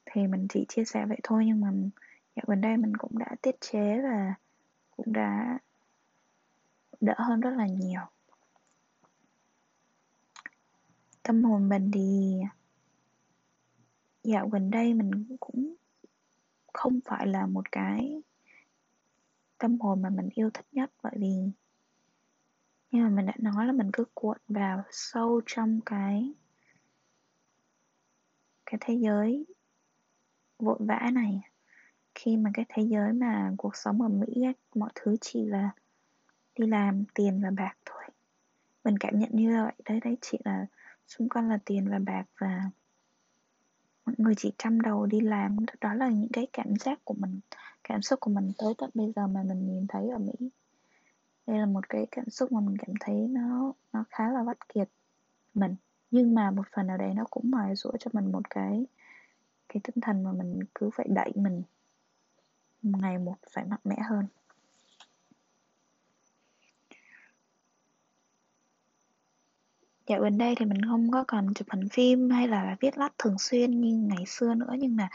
thì 0.05 0.27
mình 0.27 0.47
chỉ 0.49 0.65
chia 0.69 0.85
sẻ 0.85 1.07
vậy 1.07 1.19
thôi 1.23 1.45
nhưng 1.47 1.61
mà 1.61 1.71
dạo 2.37 2.45
gần 2.47 2.61
đây 2.61 2.77
mình 2.77 2.97
cũng 2.97 3.19
đã 3.19 3.27
tiết 3.43 3.61
chế 3.61 4.01
và 4.03 4.35
cũng 4.97 5.13
đã 5.13 5.59
đỡ 7.01 7.15
hơn 7.17 7.41
rất 7.41 7.51
là 7.51 7.67
nhiều. 7.67 8.01
Tâm 11.29 11.45
hồn 11.45 11.69
mình 11.69 11.91
thì 11.91 12.37
dạo 14.23 14.49
gần 14.49 14.71
đây 14.71 14.95
mình 14.95 15.37
cũng 15.41 15.75
không 16.73 17.01
phải 17.05 17.27
là 17.27 17.47
một 17.47 17.73
cái 17.73 18.23
tâm 19.59 19.81
hồn 19.81 20.03
mà 20.03 20.11
mình 20.11 20.29
yêu 20.35 20.51
thích 20.55 20.67
nhất. 20.73 20.91
Bởi 21.03 21.13
vì 21.17 21.35
nhưng 22.91 23.03
mà 23.03 23.09
mình 23.09 23.27
đã 23.27 23.33
nói 23.39 23.67
là 23.67 23.73
mình 23.73 23.91
cứ 23.93 24.05
cuộn 24.15 24.39
vào 24.49 24.83
sâu 24.91 25.41
trong 25.47 25.81
cái 25.87 26.35
cái 28.67 28.79
thế 28.81 28.95
giới 28.95 29.47
vội 30.59 30.79
vã 30.81 31.11
này. 31.13 31.41
Khi 32.15 32.37
mà 32.37 32.51
cái 32.55 32.65
thế 32.69 32.83
giới 32.83 33.13
mà 33.13 33.53
cuộc 33.59 33.77
sống 33.77 34.03
ở 34.03 34.09
Mỹ 34.09 34.45
ấy, 34.45 34.55
mọi 34.75 34.91
thứ 34.95 35.17
chỉ 35.21 35.45
là 35.45 35.71
đi 36.59 36.67
làm 36.67 37.05
tiền 37.15 37.41
và 37.43 37.51
bạc 37.51 37.75
thôi. 37.85 38.05
Mình 38.85 38.99
cảm 38.99 39.19
nhận 39.19 39.31
như 39.33 39.63
vậy. 39.65 39.73
Đấy 39.85 40.01
đấy 40.05 40.17
chỉ 40.21 40.39
là 40.45 40.67
xung 41.09 41.29
quanh 41.29 41.49
là 41.49 41.59
tiền 41.65 41.91
và 41.91 41.99
bạc 41.99 42.25
và 42.39 42.71
mọi 44.07 44.15
người 44.19 44.35
chỉ 44.37 44.53
chăm 44.59 44.81
đầu 44.81 45.07
đi 45.07 45.21
làm. 45.21 45.57
Đó 45.81 45.95
là 45.95 46.09
những 46.09 46.33
cái 46.33 46.47
cảm 46.53 46.77
giác 46.77 47.05
của 47.05 47.15
mình, 47.15 47.41
cảm 47.85 48.03
xúc 48.03 48.21
của 48.21 48.31
mình 48.31 48.53
tới 48.59 48.75
tận 48.79 48.91
bây 48.95 49.13
giờ 49.17 49.27
mà 49.27 49.43
mình 49.43 49.67
nhìn 49.67 49.87
thấy 49.87 50.09
ở 50.09 50.19
Mỹ. 50.19 50.51
Đây 51.47 51.59
là 51.59 51.67
một 51.67 51.89
cái 51.89 52.07
cảm 52.11 52.31
xúc 52.31 52.53
mà 52.53 52.61
mình 52.61 52.77
cảm 52.77 52.95
thấy 53.01 53.15
nó 53.15 53.73
nó 53.93 54.05
khá 54.11 54.31
là 54.31 54.43
vắt 54.43 54.69
kiệt 54.69 54.89
mình. 55.55 55.77
Nhưng 56.11 56.35
mà 56.35 56.51
một 56.51 56.67
phần 56.73 56.87
nào 56.87 56.97
đấy 56.97 57.15
nó 57.15 57.25
cũng 57.31 57.51
mài 57.51 57.77
rũa 57.77 57.93
cho 58.01 58.11
mình 58.15 58.33
một 58.33 58.51
cái 58.51 58.87
cái 59.69 59.81
tinh 59.85 60.01
thần 60.03 60.23
mà 60.23 60.33
mình 60.33 60.61
cứ 60.75 60.91
phải 60.95 61.07
đẩy 61.11 61.33
mình, 61.35 61.63
ngày 62.83 63.19
một 63.19 63.37
phải 63.53 63.65
mạnh 63.65 63.81
mẽ 63.85 63.97
hơn. 64.09 64.27
Dạo 70.09 70.21
gần 70.21 70.39
đây 70.39 70.55
thì 70.59 70.65
mình 70.65 70.85
không 70.85 71.11
có 71.11 71.25
còn 71.29 71.55
chụp 71.55 71.69
hình 71.71 71.89
phim 71.89 72.31
hay 72.31 72.49
là 72.49 72.77
viết 72.81 72.99
lách 72.99 73.13
thường 73.19 73.39
xuyên 73.39 73.81
như 73.81 73.97
ngày 73.97 74.25
xưa 74.27 74.55
nữa 74.55 74.75
nhưng 74.79 74.97
mà 74.97 75.09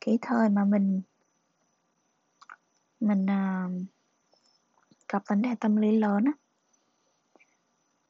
cái 0.00 0.18
thời 0.22 0.48
mà 0.48 0.64
mình 0.64 1.00
mình 3.00 3.24
uh, 3.24 3.82
gặp 5.08 5.22
vấn 5.28 5.42
đề 5.42 5.50
tâm 5.60 5.76
lý 5.76 5.98
lớn 5.98 6.24
á 6.24 6.32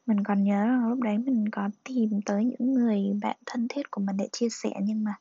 mình 0.07 0.25
còn 0.25 0.45
nhớ 0.45 0.67
rằng 0.67 0.89
lúc 0.89 1.01
đấy 1.01 1.19
mình 1.19 1.49
có 1.53 1.69
tìm 1.85 2.21
tới 2.27 2.45
những 2.45 2.75
người 2.75 2.99
bạn 3.23 3.37
thân 3.47 3.69
thiết 3.69 3.91
của 3.91 4.01
mình 4.01 4.17
để 4.17 4.29
chia 4.33 4.49
sẻ 4.49 4.71
nhưng 4.83 5.05
mà 5.05 5.15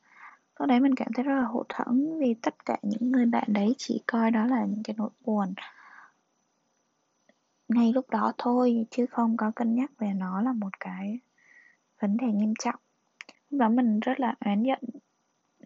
lúc 0.58 0.68
đấy 0.68 0.80
mình 0.80 0.94
cảm 0.94 1.08
thấy 1.14 1.24
rất 1.24 1.32
là 1.32 1.46
hụt 1.46 1.66
hẫng 1.74 2.18
vì 2.18 2.34
tất 2.42 2.64
cả 2.64 2.76
những 2.82 3.12
người 3.12 3.26
bạn 3.26 3.44
đấy 3.48 3.74
chỉ 3.78 4.02
coi 4.06 4.30
đó 4.30 4.46
là 4.46 4.64
những 4.64 4.82
cái 4.82 4.96
nỗi 4.98 5.10
buồn 5.24 5.54
ngay 7.68 7.92
lúc 7.92 8.10
đó 8.10 8.32
thôi, 8.38 8.86
chứ 8.90 9.06
không 9.06 9.36
có 9.36 9.50
cân 9.56 9.74
nhắc 9.74 9.90
về 9.98 10.12
nó 10.14 10.42
là 10.42 10.52
một 10.52 10.80
cái 10.80 11.18
vấn 12.00 12.16
đề 12.16 12.26
nghiêm 12.26 12.54
trọng. 12.58 12.80
Lúc 13.50 13.60
đó 13.60 13.68
mình 13.68 14.00
rất 14.00 14.20
là 14.20 14.34
oán 14.44 14.62
giận. 14.62 14.78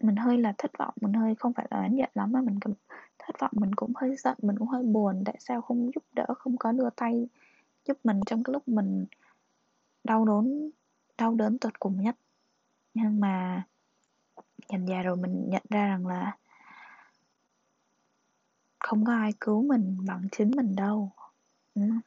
Mình 0.01 0.15
hơi 0.15 0.37
là 0.37 0.53
thất 0.57 0.71
vọng, 0.77 0.93
mình 1.01 1.13
hơi 1.13 1.35
không 1.35 1.53
phải 1.53 1.67
là 1.71 1.77
oán 1.77 1.95
giận 1.95 2.09
lắm, 2.13 2.31
mà 2.31 2.41
mình 2.41 2.59
cũng 2.59 2.73
thất 3.19 3.39
vọng, 3.39 3.51
mình 3.53 3.75
cũng 3.75 3.93
hơi 3.95 4.15
giận, 4.15 4.37
mình 4.41 4.59
cũng 4.59 4.67
hơi 4.67 4.83
buồn. 4.83 5.23
Tại 5.25 5.35
sao 5.39 5.61
không 5.61 5.91
giúp 5.95 6.03
đỡ, 6.13 6.25
không 6.37 6.57
có 6.57 6.71
đưa 6.71 6.89
tay 6.89 7.27
giúp 7.85 7.97
mình 8.03 8.19
trong 8.25 8.43
cái 8.43 8.53
lúc 8.53 8.67
mình 8.67 9.05
đau 10.03 10.25
đớn 10.25 10.69
đau 11.17 11.35
đớn 11.35 11.57
tột 11.57 11.79
cùng 11.79 12.01
nhất. 12.01 12.15
Nhưng 12.93 13.19
mà 13.19 13.63
dần 14.69 14.87
dà 14.87 15.01
rồi 15.01 15.17
mình 15.17 15.49
nhận 15.49 15.63
ra 15.69 15.87
rằng 15.87 16.07
là 16.07 16.37
không 18.79 19.05
có 19.05 19.13
ai 19.13 19.33
cứu 19.41 19.61
mình 19.61 19.97
bằng 20.07 20.27
chính 20.31 20.51
mình 20.55 20.75
đâu 20.75 21.11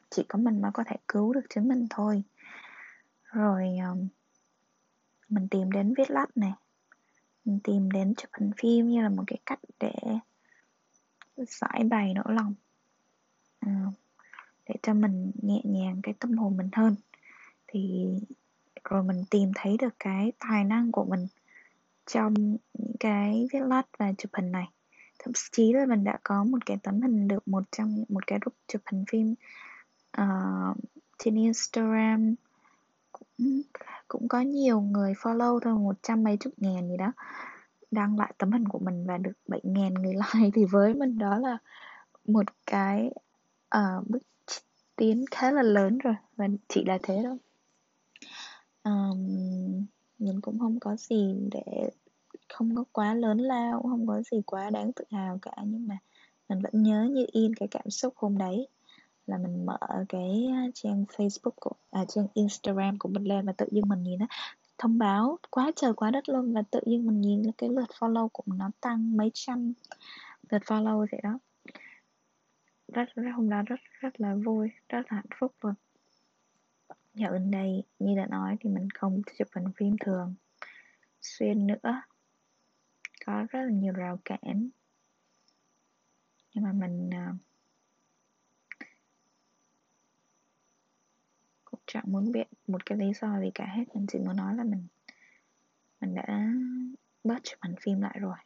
chỉ 0.09 0.23
có 0.27 0.39
mình 0.39 0.61
mới 0.61 0.71
có 0.73 0.83
thể 0.87 0.95
cứu 1.07 1.33
được 1.33 1.45
chính 1.49 1.67
mình 1.67 1.87
thôi. 1.89 2.23
Rồi 3.23 3.77
um, 3.89 4.07
mình 5.29 5.47
tìm 5.47 5.71
đến 5.71 5.93
viết 5.97 6.11
lách 6.11 6.37
này. 6.37 6.53
Mình 7.45 7.59
tìm 7.63 7.91
đến 7.91 8.15
chụp 8.15 8.29
hình 8.33 8.51
phim 8.57 8.89
như 8.89 9.01
là 9.01 9.09
một 9.09 9.23
cái 9.27 9.39
cách 9.45 9.59
để 9.79 9.93
giải 11.37 11.83
bày 11.89 12.13
nỗi 12.13 12.33
lòng. 12.33 12.53
Uh, 13.65 13.93
để 14.69 14.75
cho 14.83 14.93
mình 14.93 15.31
nhẹ 15.41 15.61
nhàng 15.63 15.99
cái 16.03 16.13
tâm 16.19 16.37
hồn 16.37 16.57
mình 16.57 16.69
hơn. 16.73 16.95
Thì 17.67 18.05
rồi 18.83 19.03
mình 19.03 19.23
tìm 19.29 19.51
thấy 19.55 19.77
được 19.79 19.93
cái 19.99 20.31
tài 20.39 20.63
năng 20.63 20.91
của 20.91 21.05
mình 21.05 21.27
trong 22.05 22.33
những 22.33 22.95
cái 22.99 23.47
viết 23.53 23.59
lách 23.59 23.87
và 23.97 24.13
chụp 24.17 24.31
hình 24.33 24.51
này 24.51 24.67
thậm 25.25 25.33
chí 25.51 25.73
là 25.73 25.85
mình 25.85 26.03
đã 26.03 26.17
có 26.23 26.43
một 26.43 26.65
cái 26.65 26.77
tấm 26.83 27.01
hình 27.01 27.27
được 27.27 27.47
một 27.47 27.63
trong 27.71 28.03
một 28.09 28.27
cái 28.27 28.39
group 28.41 28.55
chụp 28.67 28.81
hình 28.85 29.05
phim 29.11 29.35
uh, 30.21 30.77
trên 31.17 31.35
Instagram. 31.35 32.35
Cũng 33.11 33.61
cũng 34.07 34.27
có 34.27 34.39
nhiều 34.39 34.81
người 34.81 35.13
follow 35.13 35.59
thôi 35.59 35.73
một 35.73 35.95
trăm 36.01 36.23
mấy 36.23 36.37
chục 36.37 36.53
ngàn 36.57 36.89
gì 36.89 36.97
đó. 36.97 37.11
Đăng 37.91 38.19
lại 38.19 38.33
tấm 38.37 38.51
hình 38.51 38.67
của 38.67 38.79
mình 38.79 39.05
và 39.07 39.17
được 39.17 39.31
bảy 39.47 39.61
ngàn 39.63 39.93
người 39.93 40.13
like 40.33 40.49
thì 40.53 40.65
với 40.65 40.93
mình 40.93 41.17
đó 41.17 41.37
là 41.37 41.57
một 42.25 42.45
cái 42.65 43.11
uh, 43.77 44.07
bước 44.07 44.23
tiến 44.95 45.25
khá 45.31 45.51
là 45.51 45.61
lớn 45.61 45.97
rồi. 45.97 46.15
Và 46.35 46.47
chỉ 46.67 46.85
là 46.85 46.97
thế 47.03 47.21
thôi. 47.23 47.37
Um, 48.83 49.85
mình 50.19 50.41
cũng 50.41 50.59
không 50.59 50.79
có 50.79 50.95
gì 50.95 51.35
để 51.51 51.89
không 52.53 52.75
có 52.75 52.83
quá 52.91 53.13
lớn 53.13 53.37
lao 53.37 53.81
không 53.81 54.07
có 54.07 54.21
gì 54.21 54.41
quá 54.45 54.69
đáng 54.69 54.93
tự 54.93 55.05
hào 55.11 55.39
cả 55.41 55.51
nhưng 55.65 55.87
mà 55.87 55.97
mình 56.49 56.59
vẫn 56.61 56.83
nhớ 56.83 57.03
như 57.11 57.25
in 57.31 57.55
cái 57.55 57.67
cảm 57.71 57.89
xúc 57.89 58.13
hôm 58.17 58.37
đấy 58.37 58.67
là 59.27 59.37
mình 59.37 59.65
mở 59.65 59.77
cái 60.09 60.47
à, 60.53 60.67
trang 60.73 61.05
Facebook 61.09 61.55
của 61.55 61.71
à, 61.91 62.05
trang 62.07 62.27
Instagram 62.33 62.97
của 62.99 63.09
mình 63.09 63.23
lên 63.23 63.45
và 63.45 63.53
tự 63.53 63.65
dưng 63.71 63.89
mình 63.89 64.03
nhìn 64.03 64.19
á 64.19 64.27
thông 64.77 64.97
báo 64.97 65.39
quá 65.49 65.71
trời 65.75 65.93
quá 65.93 66.11
đất 66.11 66.29
luôn 66.29 66.53
và 66.53 66.61
tự 66.71 66.79
nhiên 66.85 67.07
mình 67.07 67.21
nhìn 67.21 67.51
cái 67.57 67.69
lượt 67.69 67.89
follow 67.99 68.27
của 68.27 68.43
nó 68.45 68.71
tăng 68.81 69.17
mấy 69.17 69.31
trăm 69.33 69.73
lượt 70.49 70.61
follow 70.65 71.05
vậy 71.11 71.21
đó. 71.23 71.39
Rất 72.87 73.15
rất 73.15 73.31
hôm 73.35 73.49
đó 73.49 73.61
rất 73.65 73.79
rất 73.99 74.21
là 74.21 74.35
vui 74.35 74.71
rất 74.89 74.97
là 74.97 75.15
hạnh 75.15 75.39
phúc 75.39 75.51
luôn. 75.61 75.73
Dạo 77.13 77.31
gần 77.31 77.51
đây 77.51 77.83
như 77.99 78.15
đã 78.17 78.25
nói 78.25 78.57
thì 78.59 78.69
mình 78.69 78.89
không 78.89 79.21
chụp 79.37 79.47
hình 79.55 79.71
phim 79.77 79.95
thường 79.97 80.35
xuyên 81.21 81.67
nữa 81.67 82.01
có 83.25 83.45
rất 83.49 83.61
là 83.61 83.71
nhiều 83.71 83.93
rào 83.93 84.19
cản. 84.25 84.69
Nhưng 86.53 86.63
mà 86.63 86.71
mình 86.71 87.09
uh, 87.09 87.35
cũng 91.65 91.79
chẳng 91.87 92.03
muốn 92.07 92.31
biết 92.31 92.47
một 92.67 92.85
cái 92.85 92.97
lý 92.97 93.13
do 93.21 93.39
gì 93.39 93.51
cả 93.55 93.65
hết. 93.65 93.83
Mình 93.93 94.05
chỉ 94.07 94.19
muốn 94.19 94.35
nói 94.35 94.55
là 94.55 94.63
mình 94.63 94.87
mình 96.01 96.15
đã 96.15 96.53
bớt 97.23 97.43
chụp 97.43 97.59
ảnh 97.59 97.75
phim 97.81 98.01
lại 98.01 98.17
rồi. 98.19 98.37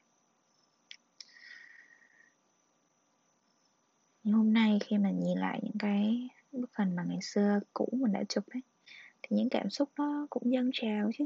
Nhưng 4.23 4.33
hôm 4.33 4.53
nay 4.53 4.79
khi 4.81 4.97
mà 4.97 5.11
nhìn 5.11 5.37
lại 5.37 5.59
những 5.63 5.77
cái 5.79 6.29
bức 6.51 6.75
hình 6.75 6.95
mà 6.95 7.03
ngày 7.03 7.21
xưa 7.21 7.59
cũ 7.73 7.89
mình 7.91 8.11
đã 8.11 8.23
chụp 8.29 8.43
ấy 8.47 8.61
thì 9.21 9.37
những 9.37 9.49
cảm 9.49 9.69
xúc 9.69 9.89
nó 9.97 10.27
cũng 10.29 10.51
dâng 10.51 10.69
trào 10.73 11.11
chứ 11.17 11.25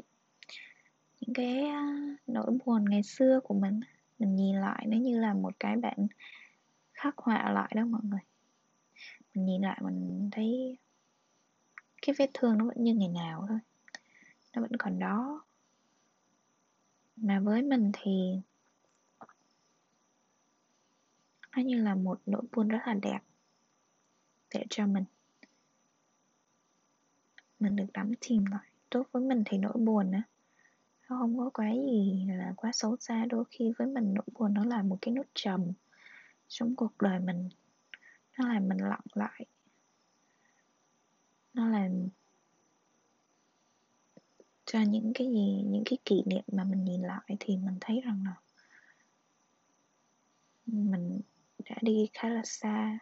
những 1.28 1.34
cái 1.34 1.72
nỗi 2.28 2.58
buồn 2.66 2.86
ngày 2.90 3.04
xưa 3.04 3.40
của 3.44 3.54
mình 3.54 3.80
mình 4.20 4.36
nhìn 4.36 4.56
lại 4.56 4.86
nó 4.88 4.98
như 4.98 5.20
là 5.20 5.34
một 5.34 5.54
cái 5.60 5.78
bạn 5.78 6.08
khắc 6.94 7.18
họa 7.18 7.52
lại 7.52 7.72
đó 7.76 7.86
mọi 7.86 8.02
người. 8.04 8.20
Mình 9.34 9.46
nhìn 9.46 9.62
lại 9.62 9.80
mình 9.84 10.30
thấy 10.32 10.78
cái 12.02 12.16
vết 12.20 12.30
thương 12.34 12.58
nó 12.58 12.66
vẫn 12.66 12.84
như 12.84 12.94
ngày 12.94 13.08
nào 13.08 13.46
thôi, 13.50 13.60
nó 14.56 14.62
vẫn 14.62 14.72
còn 14.80 15.00
đó. 15.00 15.46
Mà 17.16 17.40
với 17.40 17.62
mình 17.62 17.92
thì 17.94 18.40
nó 21.56 21.64
như 21.64 21.84
là 21.84 21.96
một 21.96 22.22
nỗi 22.26 22.42
buồn 22.52 22.68
rất 22.68 22.80
là 22.86 22.94
đẹp 22.94 23.20
để 24.54 24.66
cho 24.70 24.88
mình. 24.88 25.04
Mình 27.60 27.76
được 27.76 27.88
đắm 27.94 28.12
chìm 28.22 28.46
lại. 28.46 28.70
Tốt 28.90 29.04
với 29.12 29.24
mình 29.24 29.44
thì 29.46 29.58
nỗi 29.58 29.74
buồn 29.74 30.12
á 30.12 30.24
nó 31.14 31.20
không 31.20 31.38
có 31.38 31.50
quá 31.54 31.72
gì 31.74 32.26
là 32.30 32.54
quá 32.58 32.72
xấu 32.74 32.98
xa. 33.00 33.26
Đôi 33.26 33.44
khi 33.50 33.72
với 33.78 33.88
mình 33.88 34.14
nỗi 34.14 34.26
buồn 34.34 34.54
nó 34.54 34.66
là 34.66 34.84
một 34.84 34.98
cái 35.02 35.14
nốt 35.14 35.26
trầm 35.34 35.72
trong 36.48 36.76
cuộc 36.76 37.02
đời 37.02 37.20
mình. 37.20 37.50
Nó 38.38 38.48
làm 38.48 38.68
mình 38.68 38.78
lặng 38.78 39.06
lại. 39.14 39.46
Nó 41.54 41.68
làm 41.68 42.08
cho 44.66 44.82
những 44.82 45.12
cái 45.16 45.28
gì, 45.28 45.64
những 45.66 45.84
cái 45.86 45.98
kỷ 46.06 46.24
niệm 46.26 46.44
mà 46.52 46.64
mình 46.64 46.84
nhìn 46.84 47.02
lại 47.02 47.36
thì 47.40 47.58
mình 47.58 47.78
thấy 47.82 48.02
rằng 48.02 48.24
là 48.26 48.36
mình 50.66 51.22
đã 51.70 51.76
đi 51.82 52.10
khá 52.14 52.30
là 52.30 52.42
xa. 52.46 53.00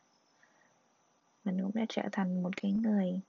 Mình 1.43 1.61
cũng 1.61 1.71
đã 1.73 1.85
trở 1.89 2.03
thành 2.11 2.43
một 2.43 2.51
cái 2.61 2.71
người 2.71 3.21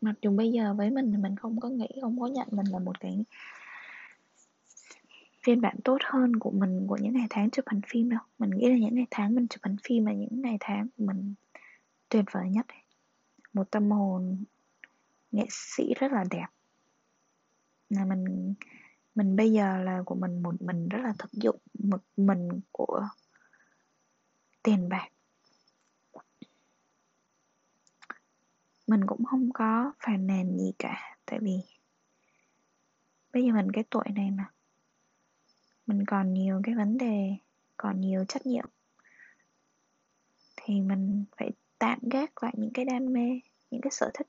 mặc 0.00 0.14
dù 0.22 0.30
bây 0.30 0.52
giờ 0.52 0.74
với 0.74 0.90
mình 0.90 1.12
thì 1.12 1.16
mình 1.16 1.36
không 1.36 1.60
có 1.60 1.68
nghĩ, 1.68 1.88
không 2.02 2.20
có 2.20 2.26
nhận 2.26 2.48
mình 2.50 2.66
là 2.66 2.78
một 2.78 3.00
cái 3.00 3.24
phiên 5.42 5.60
bản 5.60 5.76
tốt 5.84 5.98
hơn 6.04 6.36
của 6.36 6.50
mình, 6.50 6.86
của 6.86 6.96
những 6.96 7.12
ngày 7.12 7.26
tháng 7.30 7.50
chụp 7.50 7.64
hình 7.68 7.80
phim 7.88 8.10
đâu. 8.10 8.20
Mình 8.38 8.50
nghĩ 8.50 8.68
là 8.68 8.76
những 8.76 8.94
ngày 8.94 9.06
tháng 9.10 9.34
mình 9.34 9.48
chụp 9.48 9.60
hình 9.64 9.76
phim 9.84 10.06
là 10.06 10.12
những 10.12 10.42
ngày 10.42 10.56
tháng 10.60 10.88
của 10.96 11.04
mình 11.04 11.34
tuyệt 12.08 12.24
vời 12.32 12.50
nhất. 12.50 12.66
Một 13.52 13.70
tâm 13.70 13.90
hồn 13.90 14.44
nghệ 15.32 15.46
sĩ 15.50 15.94
rất 16.00 16.12
là 16.12 16.24
đẹp. 16.30 16.46
Là 17.90 18.04
mình 18.04 18.54
mình 19.14 19.36
bây 19.36 19.52
giờ 19.52 19.76
là 19.78 20.02
của 20.06 20.14
mình, 20.14 20.42
một 20.42 20.62
mình 20.62 20.88
rất 20.88 20.98
là 21.02 21.14
thực 21.18 21.32
dụng, 21.32 21.58
một 21.78 22.00
mình 22.16 22.48
của 22.72 23.02
tiền 24.62 24.88
bạc. 24.88 25.08
Mình 28.88 29.06
cũng 29.06 29.24
không 29.24 29.50
có 29.54 29.92
phàn 30.00 30.26
nàn 30.26 30.58
gì 30.58 30.72
cả, 30.78 31.16
tại 31.26 31.38
vì 31.42 31.60
bây 33.32 33.44
giờ 33.44 33.52
mình 33.52 33.72
cái 33.72 33.84
tuổi 33.90 34.04
này 34.14 34.30
mà. 34.30 34.50
Mình 35.86 36.04
còn 36.06 36.34
nhiều 36.34 36.60
cái 36.64 36.74
vấn 36.74 36.98
đề, 36.98 37.36
còn 37.76 38.00
nhiều 38.00 38.24
trách 38.24 38.46
nhiệm. 38.46 38.64
Thì 40.56 40.80
mình 40.80 41.24
phải 41.36 41.50
tạm 41.78 41.98
gác 42.02 42.42
lại 42.42 42.54
những 42.56 42.72
cái 42.74 42.84
đam 42.84 43.12
mê, 43.12 43.40
những 43.70 43.80
cái 43.80 43.90
sở 43.90 44.10
thích 44.14 44.28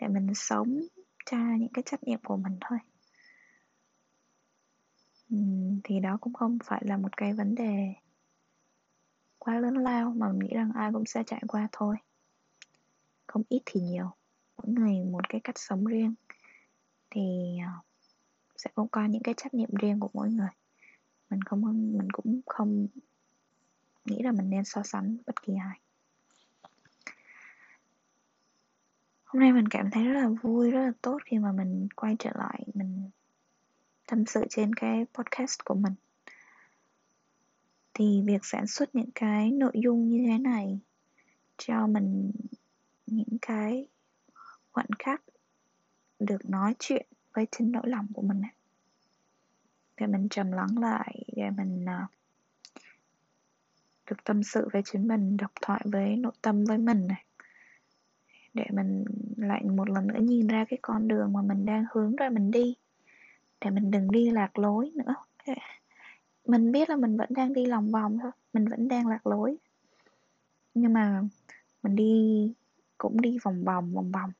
để 0.00 0.08
mình 0.08 0.34
sống 0.34 0.80
cho 1.26 1.36
những 1.58 1.72
cái 1.74 1.82
trách 1.86 2.02
nhiệm 2.04 2.20
của 2.24 2.36
mình 2.36 2.58
thôi. 2.60 2.78
Thì 5.84 6.00
đó 6.00 6.18
cũng 6.20 6.32
không 6.32 6.58
phải 6.64 6.82
là 6.84 6.96
một 6.96 7.16
cái 7.16 7.32
vấn 7.32 7.54
đề 7.54 7.94
quá 9.38 9.60
lớn 9.60 9.76
lao 9.76 10.10
mà 10.10 10.28
mình 10.28 10.38
nghĩ 10.38 10.54
rằng 10.54 10.70
ai 10.74 10.92
cũng 10.92 11.06
sẽ 11.06 11.22
trải 11.26 11.42
qua 11.48 11.68
thôi 11.72 11.96
không 13.26 13.42
ít 13.48 13.62
thì 13.66 13.80
nhiều. 13.80 14.10
Mỗi 14.56 14.74
người 14.74 15.04
một 15.04 15.28
cái 15.28 15.40
cách 15.44 15.58
sống 15.58 15.84
riêng. 15.84 16.14
Thì 17.10 17.58
ờ, 17.66 17.72
sẽ 18.56 18.70
cũng 18.74 18.88
có 18.88 19.04
những 19.04 19.22
cái 19.22 19.34
trách 19.36 19.54
nhiệm 19.54 19.74
riêng 19.74 20.00
của 20.00 20.10
mỗi 20.12 20.30
người. 20.30 20.48
Mình 21.30 21.42
không, 21.42 21.62
mình 21.98 22.08
cũng 22.12 22.40
không 22.46 22.86
nghĩ 24.04 24.22
là 24.22 24.32
mình 24.32 24.50
nên 24.50 24.64
so 24.64 24.82
sánh 24.82 25.16
bất 25.26 25.42
kỳ 25.42 25.52
ai. 25.60 25.80
Hôm 29.24 29.40
nay 29.40 29.52
mình 29.52 29.68
cảm 29.68 29.90
thấy 29.90 30.04
rất 30.04 30.20
là 30.20 30.28
vui, 30.28 30.70
rất 30.70 30.80
là 30.80 30.92
tốt 31.02 31.18
khi 31.24 31.38
mà 31.38 31.52
mình 31.52 31.88
quay 31.96 32.16
trở 32.18 32.30
lại, 32.34 32.64
mình 32.74 33.10
tâm 34.06 34.26
sự 34.26 34.44
trên 34.50 34.74
cái 34.74 35.06
podcast 35.14 35.58
của 35.64 35.74
mình. 35.74 35.92
Thì 37.94 38.22
việc 38.26 38.44
sản 38.44 38.66
xuất 38.66 38.94
những 38.94 39.10
cái 39.14 39.50
nội 39.50 39.72
dung 39.74 40.08
như 40.08 40.24
thế 40.26 40.38
này 40.38 40.78
cho 41.58 41.86
mình 41.86 42.30
những 43.06 43.38
cái 43.42 43.88
khoảnh 44.72 44.90
khắc 44.98 45.22
được 46.18 46.50
nói 46.50 46.74
chuyện 46.78 47.06
với 47.32 47.46
chính 47.50 47.72
nỗi 47.72 47.88
lòng 47.88 48.06
của 48.14 48.22
mình 48.22 48.42
để 49.96 50.06
mình 50.06 50.28
trầm 50.28 50.52
lắng 50.52 50.78
lại 50.78 51.24
để 51.36 51.50
mình 51.50 51.84
uh, 51.84 52.10
được 54.10 54.24
tâm 54.24 54.42
sự 54.42 54.68
với 54.72 54.82
chính 54.84 55.08
mình 55.08 55.36
độc 55.36 55.50
thoại 55.62 55.80
với 55.84 56.16
nội 56.16 56.32
tâm 56.42 56.64
với 56.64 56.78
mình 56.78 57.06
này. 57.06 57.24
Để 58.54 58.64
mình 58.72 59.04
lại 59.36 59.64
một 59.64 59.90
lần 59.90 60.06
nữa 60.06 60.20
nhìn 60.20 60.46
ra 60.46 60.64
cái 60.68 60.78
con 60.82 61.08
đường 61.08 61.32
mà 61.32 61.42
mình 61.42 61.66
đang 61.66 61.84
hướng 61.92 62.16
ra 62.16 62.28
mình 62.28 62.50
đi. 62.50 62.74
Để 63.60 63.70
mình 63.70 63.90
đừng 63.90 64.10
đi 64.10 64.30
lạc 64.30 64.58
lối 64.58 64.90
nữa. 64.94 65.14
Mình 66.46 66.72
biết 66.72 66.90
là 66.90 66.96
mình 66.96 67.16
vẫn 67.16 67.28
đang 67.32 67.52
đi 67.52 67.66
lòng 67.66 67.90
vòng 67.90 68.18
thôi 68.22 68.30
mình 68.52 68.68
vẫn 68.68 68.88
đang 68.88 69.06
lạc 69.06 69.26
lối. 69.26 69.56
Nhưng 70.74 70.92
mà 70.92 71.22
mình 71.82 71.96
đi 71.96 72.52
cũng 72.98 73.20
đi 73.20 73.38
vòng 73.44 73.64
vòng 73.64 73.92
vòng 73.94 74.12
vòng 74.12 74.30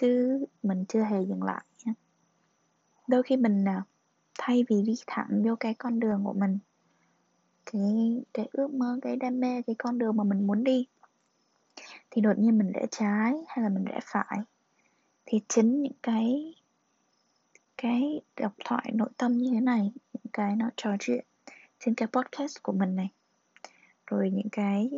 chứ 0.00 0.44
mình 0.62 0.84
chưa 0.88 1.02
hề 1.02 1.24
dừng 1.24 1.42
lại 1.42 1.64
nhé. 1.84 1.92
đôi 3.06 3.22
khi 3.22 3.36
mình 3.36 3.64
à, 3.68 3.82
thay 4.38 4.64
vì 4.68 4.82
đi 4.82 4.94
thẳng 5.06 5.42
vô 5.44 5.56
cái 5.60 5.74
con 5.74 6.00
đường 6.00 6.24
của 6.24 6.32
mình, 6.32 6.58
cái 7.72 8.22
cái 8.34 8.48
ước 8.52 8.74
mơ, 8.74 8.98
cái 9.02 9.16
đam 9.16 9.40
mê, 9.40 9.62
cái 9.62 9.76
con 9.78 9.98
đường 9.98 10.16
mà 10.16 10.24
mình 10.24 10.46
muốn 10.46 10.64
đi, 10.64 10.86
thì 12.10 12.22
đột 12.22 12.38
nhiên 12.38 12.58
mình 12.58 12.72
rẽ 12.72 12.86
trái 12.90 13.32
hay 13.48 13.62
là 13.62 13.68
mình 13.68 13.84
rẽ 13.84 13.98
phải, 14.02 14.38
thì 15.26 15.40
chính 15.48 15.82
những 15.82 15.98
cái 16.02 16.54
cái 17.76 18.20
độc 18.36 18.52
thoại 18.64 18.90
nội 18.94 19.10
tâm 19.16 19.38
như 19.38 19.50
thế 19.54 19.60
này, 19.60 19.92
những 20.12 20.32
cái 20.32 20.56
nó 20.56 20.70
trò 20.76 20.90
chuyện 21.00 21.24
trên 21.80 21.94
cái 21.94 22.08
podcast 22.12 22.62
của 22.62 22.72
mình 22.72 22.96
này, 22.96 23.08
rồi 24.06 24.30
những 24.30 24.48
cái 24.52 24.90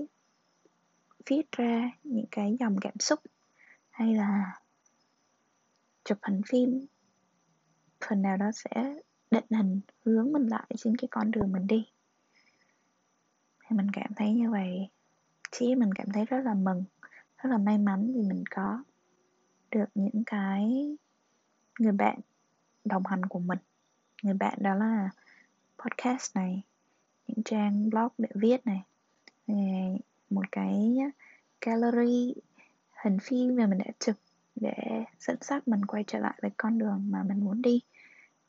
viết 1.31 1.53
ra 1.53 1.91
những 2.05 2.27
cái 2.31 2.57
dòng 2.61 2.77
cảm 2.81 2.99
xúc 2.99 3.21
hay 3.91 4.15
là 4.15 4.61
chụp 6.05 6.19
hình 6.23 6.41
phim, 6.47 6.87
phần 8.09 8.23
nào 8.23 8.37
đó 8.37 8.51
sẽ 8.55 9.01
định 9.31 9.45
hình, 9.51 9.81
hướng 10.05 10.33
mình 10.33 10.47
lại 10.47 10.67
trên 10.79 10.97
cái 10.97 11.09
con 11.11 11.31
đường 11.31 11.53
mình 11.53 11.67
đi. 11.67 11.87
Thì 13.61 13.77
mình 13.77 13.87
cảm 13.93 14.15
thấy 14.17 14.33
như 14.33 14.51
vậy. 14.51 14.89
Chỉ 15.51 15.75
mình 15.75 15.95
cảm 15.95 16.07
thấy 16.15 16.25
rất 16.25 16.41
là 16.45 16.55
mừng, 16.55 16.85
rất 17.39 17.51
là 17.51 17.59
may 17.59 17.79
mắn 17.79 18.13
vì 18.15 18.23
mình 18.23 18.45
có 18.51 18.85
được 19.71 19.89
những 19.95 20.23
cái 20.27 20.87
người 21.79 21.93
bạn 21.93 22.21
đồng 22.85 23.07
hành 23.07 23.25
của 23.25 23.39
mình. 23.39 23.59
Người 24.23 24.35
bạn 24.35 24.59
đó 24.61 24.75
là 24.75 25.11
podcast 25.79 26.37
này, 26.37 26.63
những 27.27 27.43
trang 27.45 27.91
blog 27.91 28.09
để 28.19 28.29
viết 28.35 28.67
này 28.67 28.85
một 30.31 30.53
cái 30.53 30.97
gallery 31.61 32.35
hình 33.05 33.19
phim 33.23 33.57
mà 33.57 33.67
mình 33.67 33.79
đã 33.79 33.93
chụp 33.99 34.17
để 34.55 35.05
dẫn 35.19 35.37
dắt 35.41 35.69
mình 35.69 35.85
quay 35.85 36.05
trở 36.07 36.19
lại 36.19 36.35
với 36.43 36.51
con 36.57 36.79
đường 36.79 37.07
mà 37.11 37.23
mình 37.23 37.45
muốn 37.45 37.63
đi 37.63 37.81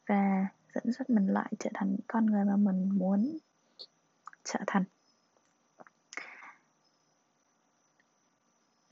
và 0.08 0.48
dẫn 0.76 0.84
dắt 0.91 1.10
mình 1.10 1.28
lại 1.28 1.54
trở 1.60 1.70
thành 1.74 1.98
con 2.08 2.26
người 2.26 2.46
mà 2.46 2.56
mình 2.56 2.89
muốn 2.89 3.38
trở 4.44 4.60
thành. 4.67 4.84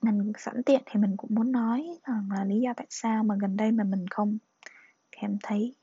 Mình 0.02 0.34
sẵn 0.38 0.64
tiện 0.64 0.82
thì 0.86 1.00
mình 1.00 1.18
cũng 1.18 1.36
muốn 1.36 1.52
nói 1.52 2.00
rằng 2.08 2.30
là 2.32 2.46
lý 2.46 2.60
do 2.62 2.74
tại 2.78 2.88
sao 2.90 3.24
mà 3.24 3.36
gần 3.42 3.58
đây 3.58 3.72
mà 3.72 3.84
mình 3.84 4.08
không 4.08 4.38
cảm 5.12 5.38
thấy 5.44 5.76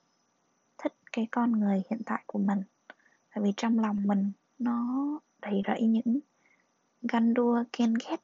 thích 0.79 0.92
cái 1.12 1.29
con 1.31 1.53
người 1.53 1.83
hiện 1.90 2.01
tại 2.07 2.25
của 2.27 2.38
mình. 2.38 2.62
Tại 3.35 3.45
vì 3.45 3.53
trong 3.57 3.79
lòng 3.79 4.07
mình 4.07 4.33
nó 4.59 5.07
đầy 5.42 5.62
rẫy 5.66 5.87
những 5.87 6.21
ganh 7.07 7.35
đua, 7.35 7.64
ghen 7.79 7.95
ghét. 7.95 8.16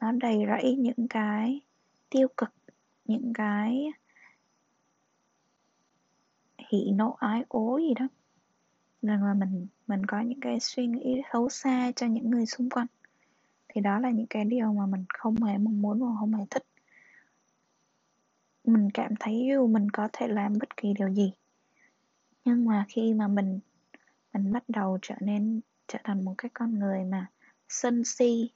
Nó 0.00 0.12
đầy 0.12 0.38
rẫy 0.46 0.76
những 0.76 1.08
cái 1.10 1.60
tiêu 2.10 2.28
cực, 2.36 2.50
những 3.04 3.32
cái 3.34 3.92
hỉ 6.68 6.90
nộ, 6.94 7.16
ái 7.20 7.44
ố 7.48 7.78
gì 7.78 7.94
đó. 7.94 8.08
Rằng 9.02 9.24
là 9.24 9.34
mình 9.34 9.66
mình 9.86 10.06
có 10.06 10.20
những 10.20 10.40
cái 10.40 10.60
suy 10.60 10.86
nghĩ 10.86 11.22
xấu 11.32 11.48
xa 11.48 11.92
cho 11.96 12.06
những 12.06 12.30
người 12.30 12.46
xung 12.46 12.70
quanh. 12.70 12.86
Thì 13.68 13.80
đó 13.80 13.98
là 13.98 14.10
những 14.10 14.26
cái 14.26 14.44
điều 14.44 14.72
mà 14.72 14.86
mình 14.86 15.04
không 15.18 15.34
hề 15.42 15.58
mong 15.58 15.82
muốn 15.82 16.00
và 16.00 16.16
không 16.20 16.34
hề 16.34 16.44
thích. 16.50 16.66
Mình 18.64 18.90
cảm 18.94 19.12
thấy 19.20 19.46
dù 19.52 19.66
mình 19.66 19.90
có 19.90 20.08
thể 20.12 20.28
làm 20.28 20.52
bất 20.60 20.76
kỳ 20.76 20.92
điều 20.98 21.08
gì, 21.08 21.32
nhưng 22.44 22.64
mà 22.64 22.84
khi 22.88 23.14
mà 23.14 23.28
mình 23.28 23.60
mình 24.32 24.52
bắt 24.52 24.64
đầu 24.68 24.98
trở 25.02 25.14
nên 25.20 25.60
trở 25.88 25.98
thành 26.04 26.24
một 26.24 26.34
cái 26.38 26.50
con 26.54 26.78
người 26.78 27.04
mà 27.04 27.26
sân 27.74 28.04
si. 28.04 28.50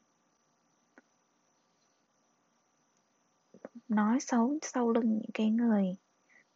Nói 3.88 4.20
xấu 4.20 4.58
sau 4.62 4.90
lưng 4.90 5.18
những 5.18 5.30
cái 5.34 5.50
người 5.50 5.96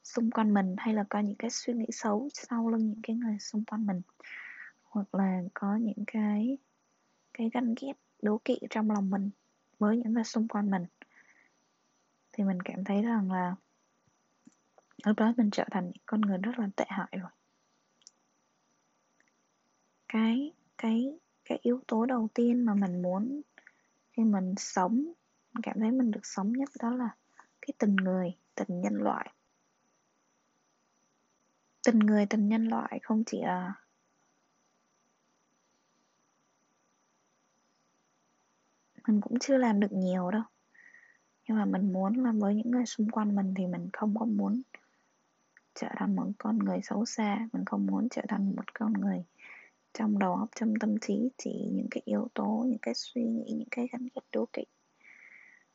xung 0.02 0.30
quanh 0.30 0.54
mình 0.54 0.74
hay 0.78 0.94
là 0.94 1.04
có 1.08 1.18
những 1.20 1.34
cái 1.34 1.50
suy 1.50 1.72
nghĩ 1.72 1.86
xấu 1.90 2.28
sau 2.32 2.68
lưng 2.68 2.88
những 2.88 3.00
cái 3.02 3.16
người 3.16 3.38
xung 3.38 3.64
quanh 3.64 3.86
mình. 3.86 4.00
Hoặc 4.82 5.14
là 5.14 5.42
có 5.54 5.76
những 5.76 6.04
cái 6.06 6.58
cái 7.34 7.50
ganh 7.52 7.74
ghét, 7.80 7.92
đố 8.22 8.40
kỵ 8.44 8.58
trong 8.70 8.90
lòng 8.90 9.10
mình 9.10 9.30
với 9.78 9.96
những 9.96 10.12
người 10.12 10.24
xung 10.24 10.48
quanh 10.48 10.70
mình. 10.70 10.86
Thì 12.32 12.44
mình 12.44 12.62
cảm 12.62 12.84
thấy 12.84 13.02
rằng 13.02 13.32
là 13.32 13.54
lúc 15.04 15.16
đó 15.16 15.32
mình 15.36 15.50
trở 15.50 15.64
thành 15.70 15.84
những 15.84 16.02
con 16.06 16.20
người 16.20 16.38
rất 16.38 16.58
là 16.58 16.68
tệ 16.76 16.84
hại 16.88 17.18
rồi. 17.20 17.30
Cái 20.08 20.52
cái 20.78 21.18
cái 21.44 21.58
yếu 21.62 21.80
tố 21.86 22.06
đầu 22.06 22.28
tiên 22.34 22.64
mà 22.64 22.74
mình 22.74 23.02
muốn 23.02 23.42
khi 24.12 24.24
mình 24.24 24.54
sống, 24.56 25.04
mình 25.52 25.62
cảm 25.62 25.80
thấy 25.80 25.90
mình 25.90 26.10
được 26.10 26.26
sống 26.26 26.52
nhất 26.52 26.68
đó 26.82 26.90
là 26.90 27.16
cái 27.60 27.74
tình 27.78 27.96
người, 27.96 28.36
tình 28.54 28.80
nhân 28.80 28.94
loại. 28.94 29.32
Tình 31.86 31.98
người, 31.98 32.26
tình 32.26 32.48
nhân 32.48 32.68
loại 32.68 33.00
không 33.02 33.24
chỉ 33.26 33.42
là 33.42 33.74
mình 39.06 39.20
cũng 39.20 39.38
chưa 39.38 39.56
làm 39.56 39.80
được 39.80 39.92
nhiều 39.92 40.30
đâu. 40.30 40.42
Nhưng 41.48 41.56
mà 41.56 41.64
mình 41.64 41.92
muốn 41.92 42.14
là 42.24 42.32
với 42.32 42.54
những 42.54 42.70
người 42.70 42.86
xung 42.86 43.10
quanh 43.10 43.34
mình 43.34 43.54
thì 43.56 43.66
mình 43.66 43.88
không 43.92 44.18
có 44.18 44.24
muốn 44.24 44.62
trở 45.74 45.88
thành 45.96 46.16
một 46.16 46.26
con 46.38 46.58
người 46.58 46.80
xấu 46.82 47.04
xa, 47.04 47.48
mình 47.52 47.64
không 47.64 47.86
muốn 47.86 48.08
trở 48.08 48.22
thành 48.28 48.56
một 48.56 48.74
con 48.74 48.92
người 48.92 49.24
trong 49.94 50.18
đầu 50.18 50.34
óc, 50.34 50.48
trong 50.56 50.74
tâm 50.80 50.98
trí 50.98 51.28
chỉ 51.38 51.52
những 51.72 51.88
cái 51.90 52.02
yếu 52.04 52.28
tố, 52.34 52.64
những 52.68 52.78
cái 52.82 52.94
suy 52.94 53.22
nghĩ, 53.22 53.52
những 53.58 53.68
cái 53.70 53.88
gắn 53.92 54.08
kết 54.08 54.22
đố 54.32 54.46
kỵ. 54.52 54.62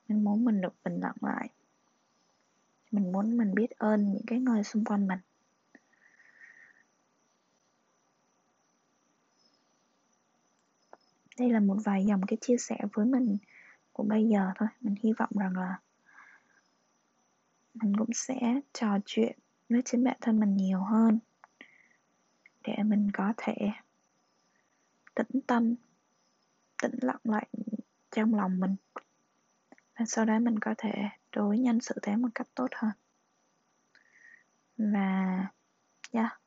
Mình 0.08 0.24
muốn 0.24 0.46
mình 0.46 0.62
được 0.62 0.74
bình 0.84 1.00
lặng 1.00 1.16
lại. 1.22 1.50
Mình 2.92 3.12
muốn 3.12 3.38
mình 3.38 3.56
biết 3.56 3.72
ơn 3.72 4.12
những 4.14 4.26
cái 4.28 4.40
người 4.40 4.64
xung 4.64 4.86
quanh 4.86 5.08
mình. 5.08 5.20
Đây 11.40 11.50
là 11.50 11.60
một 11.60 11.78
vài 11.86 12.06
dòng 12.06 12.22
cái 12.28 12.38
chia 12.42 12.58
sẻ 12.58 12.78
với 12.94 13.06
mình 13.06 13.38
của 13.94 14.04
bây 14.04 14.28
giờ 14.28 14.52
thôi. 14.56 14.70
Mình 14.82 14.96
hy 15.04 15.14
vọng 15.20 15.30
rằng 15.36 15.58
là 15.58 15.80
mình 17.74 17.98
cũng 17.98 18.14
sẽ 18.14 18.62
trò 18.74 18.98
chuyện 19.06 19.38
với 19.70 19.82
chính 19.86 20.04
bản 20.04 20.18
thân 20.22 20.40
mình 20.40 20.58
nhiều 20.58 20.80
hơn 20.80 21.20
để 22.64 22.84
mình 22.84 23.12
có 23.14 23.34
thể 23.38 23.56
tĩnh 25.18 25.42
tâm, 25.48 25.76
tĩnh 26.82 26.96
lặng 27.02 27.22
lại 27.24 27.48
trong 28.12 28.36
lòng 28.36 28.60
mình. 28.60 28.76
Và 30.00 30.06
sau 30.06 30.26
đó 30.26 30.40
mình 30.40 30.60
có 30.60 30.74
thể 30.78 30.94
đối 31.32 31.58
nhân 31.58 31.80
sự 31.82 31.96
thế 32.02 32.16
một 32.16 32.30
cách 32.36 32.48
tốt 32.56 32.68
hơn. 32.76 32.92
Và 34.78 35.48
yeah 36.12 36.40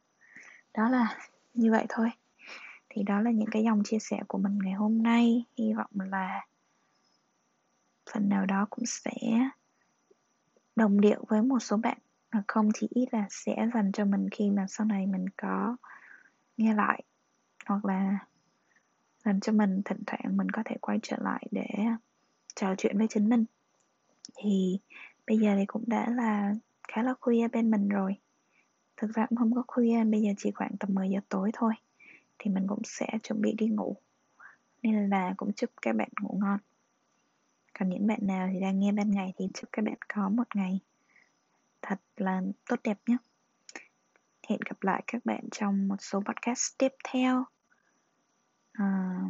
đó 0.74 0.88
là 0.88 1.18
như 1.54 1.70
vậy 1.70 1.86
thôi. 1.88 2.10
Thì 2.88 3.02
đó 3.02 3.20
là 3.20 3.30
những 3.30 3.48
cái 3.50 3.62
dòng 3.64 3.82
chia 3.84 3.98
sẻ 3.98 4.20
của 4.28 4.38
mình 4.38 4.58
ngày 4.62 4.72
hôm 4.72 5.02
nay. 5.02 5.44
Hy 5.56 5.72
vọng 5.72 5.90
là 5.94 6.46
phần 8.12 8.28
nào 8.28 8.46
đó 8.46 8.66
cũng 8.70 8.86
sẽ 8.86 9.12
đồng 10.76 11.00
điệu 11.00 11.24
với 11.28 11.42
một 11.42 11.58
số 11.58 11.76
bạn. 11.76 11.98
Mà 12.32 12.42
không 12.48 12.68
thì 12.74 12.88
ít 12.90 13.06
là 13.12 13.26
sẽ 13.30 13.68
dành 13.74 13.92
cho 13.92 14.04
mình 14.04 14.28
khi 14.30 14.50
mà 14.50 14.66
sau 14.68 14.86
này 14.86 15.06
mình 15.06 15.26
có 15.36 15.76
nghe 16.56 16.74
lại 16.74 17.02
hoặc 17.66 17.84
là 17.84 18.18
làm 19.24 19.40
cho 19.40 19.52
mình 19.52 19.82
thỉnh 19.84 19.98
thoảng 20.06 20.36
mình 20.36 20.50
có 20.50 20.62
thể 20.64 20.76
quay 20.80 20.98
trở 21.02 21.16
lại 21.20 21.46
để 21.50 21.66
trò 22.56 22.74
chuyện 22.78 22.98
với 22.98 23.06
chính 23.10 23.28
mình. 23.28 23.44
Thì 24.36 24.78
bây 25.26 25.38
giờ 25.38 25.54
thì 25.58 25.66
cũng 25.66 25.84
đã 25.86 26.10
là 26.10 26.54
khá 26.88 27.02
là 27.02 27.14
khuya 27.20 27.48
bên 27.48 27.70
mình 27.70 27.88
rồi. 27.88 28.16
Thực 28.96 29.10
ra 29.14 29.26
cũng 29.26 29.38
không 29.38 29.54
có 29.54 29.64
khuya, 29.66 30.04
bây 30.04 30.22
giờ 30.22 30.30
chỉ 30.38 30.50
khoảng 30.50 30.76
tầm 30.80 30.94
10 30.94 31.10
giờ 31.10 31.20
tối 31.28 31.50
thôi. 31.52 31.72
Thì 32.38 32.50
mình 32.50 32.66
cũng 32.68 32.82
sẽ 32.84 33.06
chuẩn 33.22 33.42
bị 33.42 33.54
đi 33.58 33.66
ngủ. 33.66 33.96
Nên 34.82 35.10
là 35.10 35.34
cũng 35.36 35.52
chúc 35.52 35.70
các 35.82 35.96
bạn 35.96 36.08
ngủ 36.20 36.38
ngon. 36.40 36.58
Còn 37.78 37.88
những 37.88 38.06
bạn 38.06 38.18
nào 38.22 38.48
thì 38.52 38.60
đang 38.60 38.80
nghe 38.80 38.92
ban 38.92 39.10
ngày 39.10 39.32
thì 39.36 39.48
chúc 39.54 39.70
các 39.72 39.84
bạn 39.84 39.98
có 40.14 40.28
một 40.28 40.56
ngày 40.56 40.80
thật 41.82 42.00
là 42.16 42.42
tốt 42.68 42.76
đẹp 42.84 42.98
nhé. 43.06 43.16
Hẹn 44.48 44.60
gặp 44.70 44.82
lại 44.82 45.02
các 45.06 45.24
bạn 45.24 45.44
trong 45.50 45.88
một 45.88 45.96
số 46.00 46.22
podcast 46.26 46.78
tiếp 46.78 46.92
theo 47.04 47.44
à, 48.72 49.20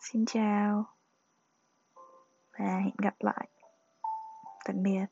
xin 0.00 0.24
chào 0.26 0.84
và 2.58 2.78
hẹn 2.78 2.94
gặp 2.98 3.14
lại. 3.20 3.48
Tạm 4.64 4.82
biệt. 4.82 5.06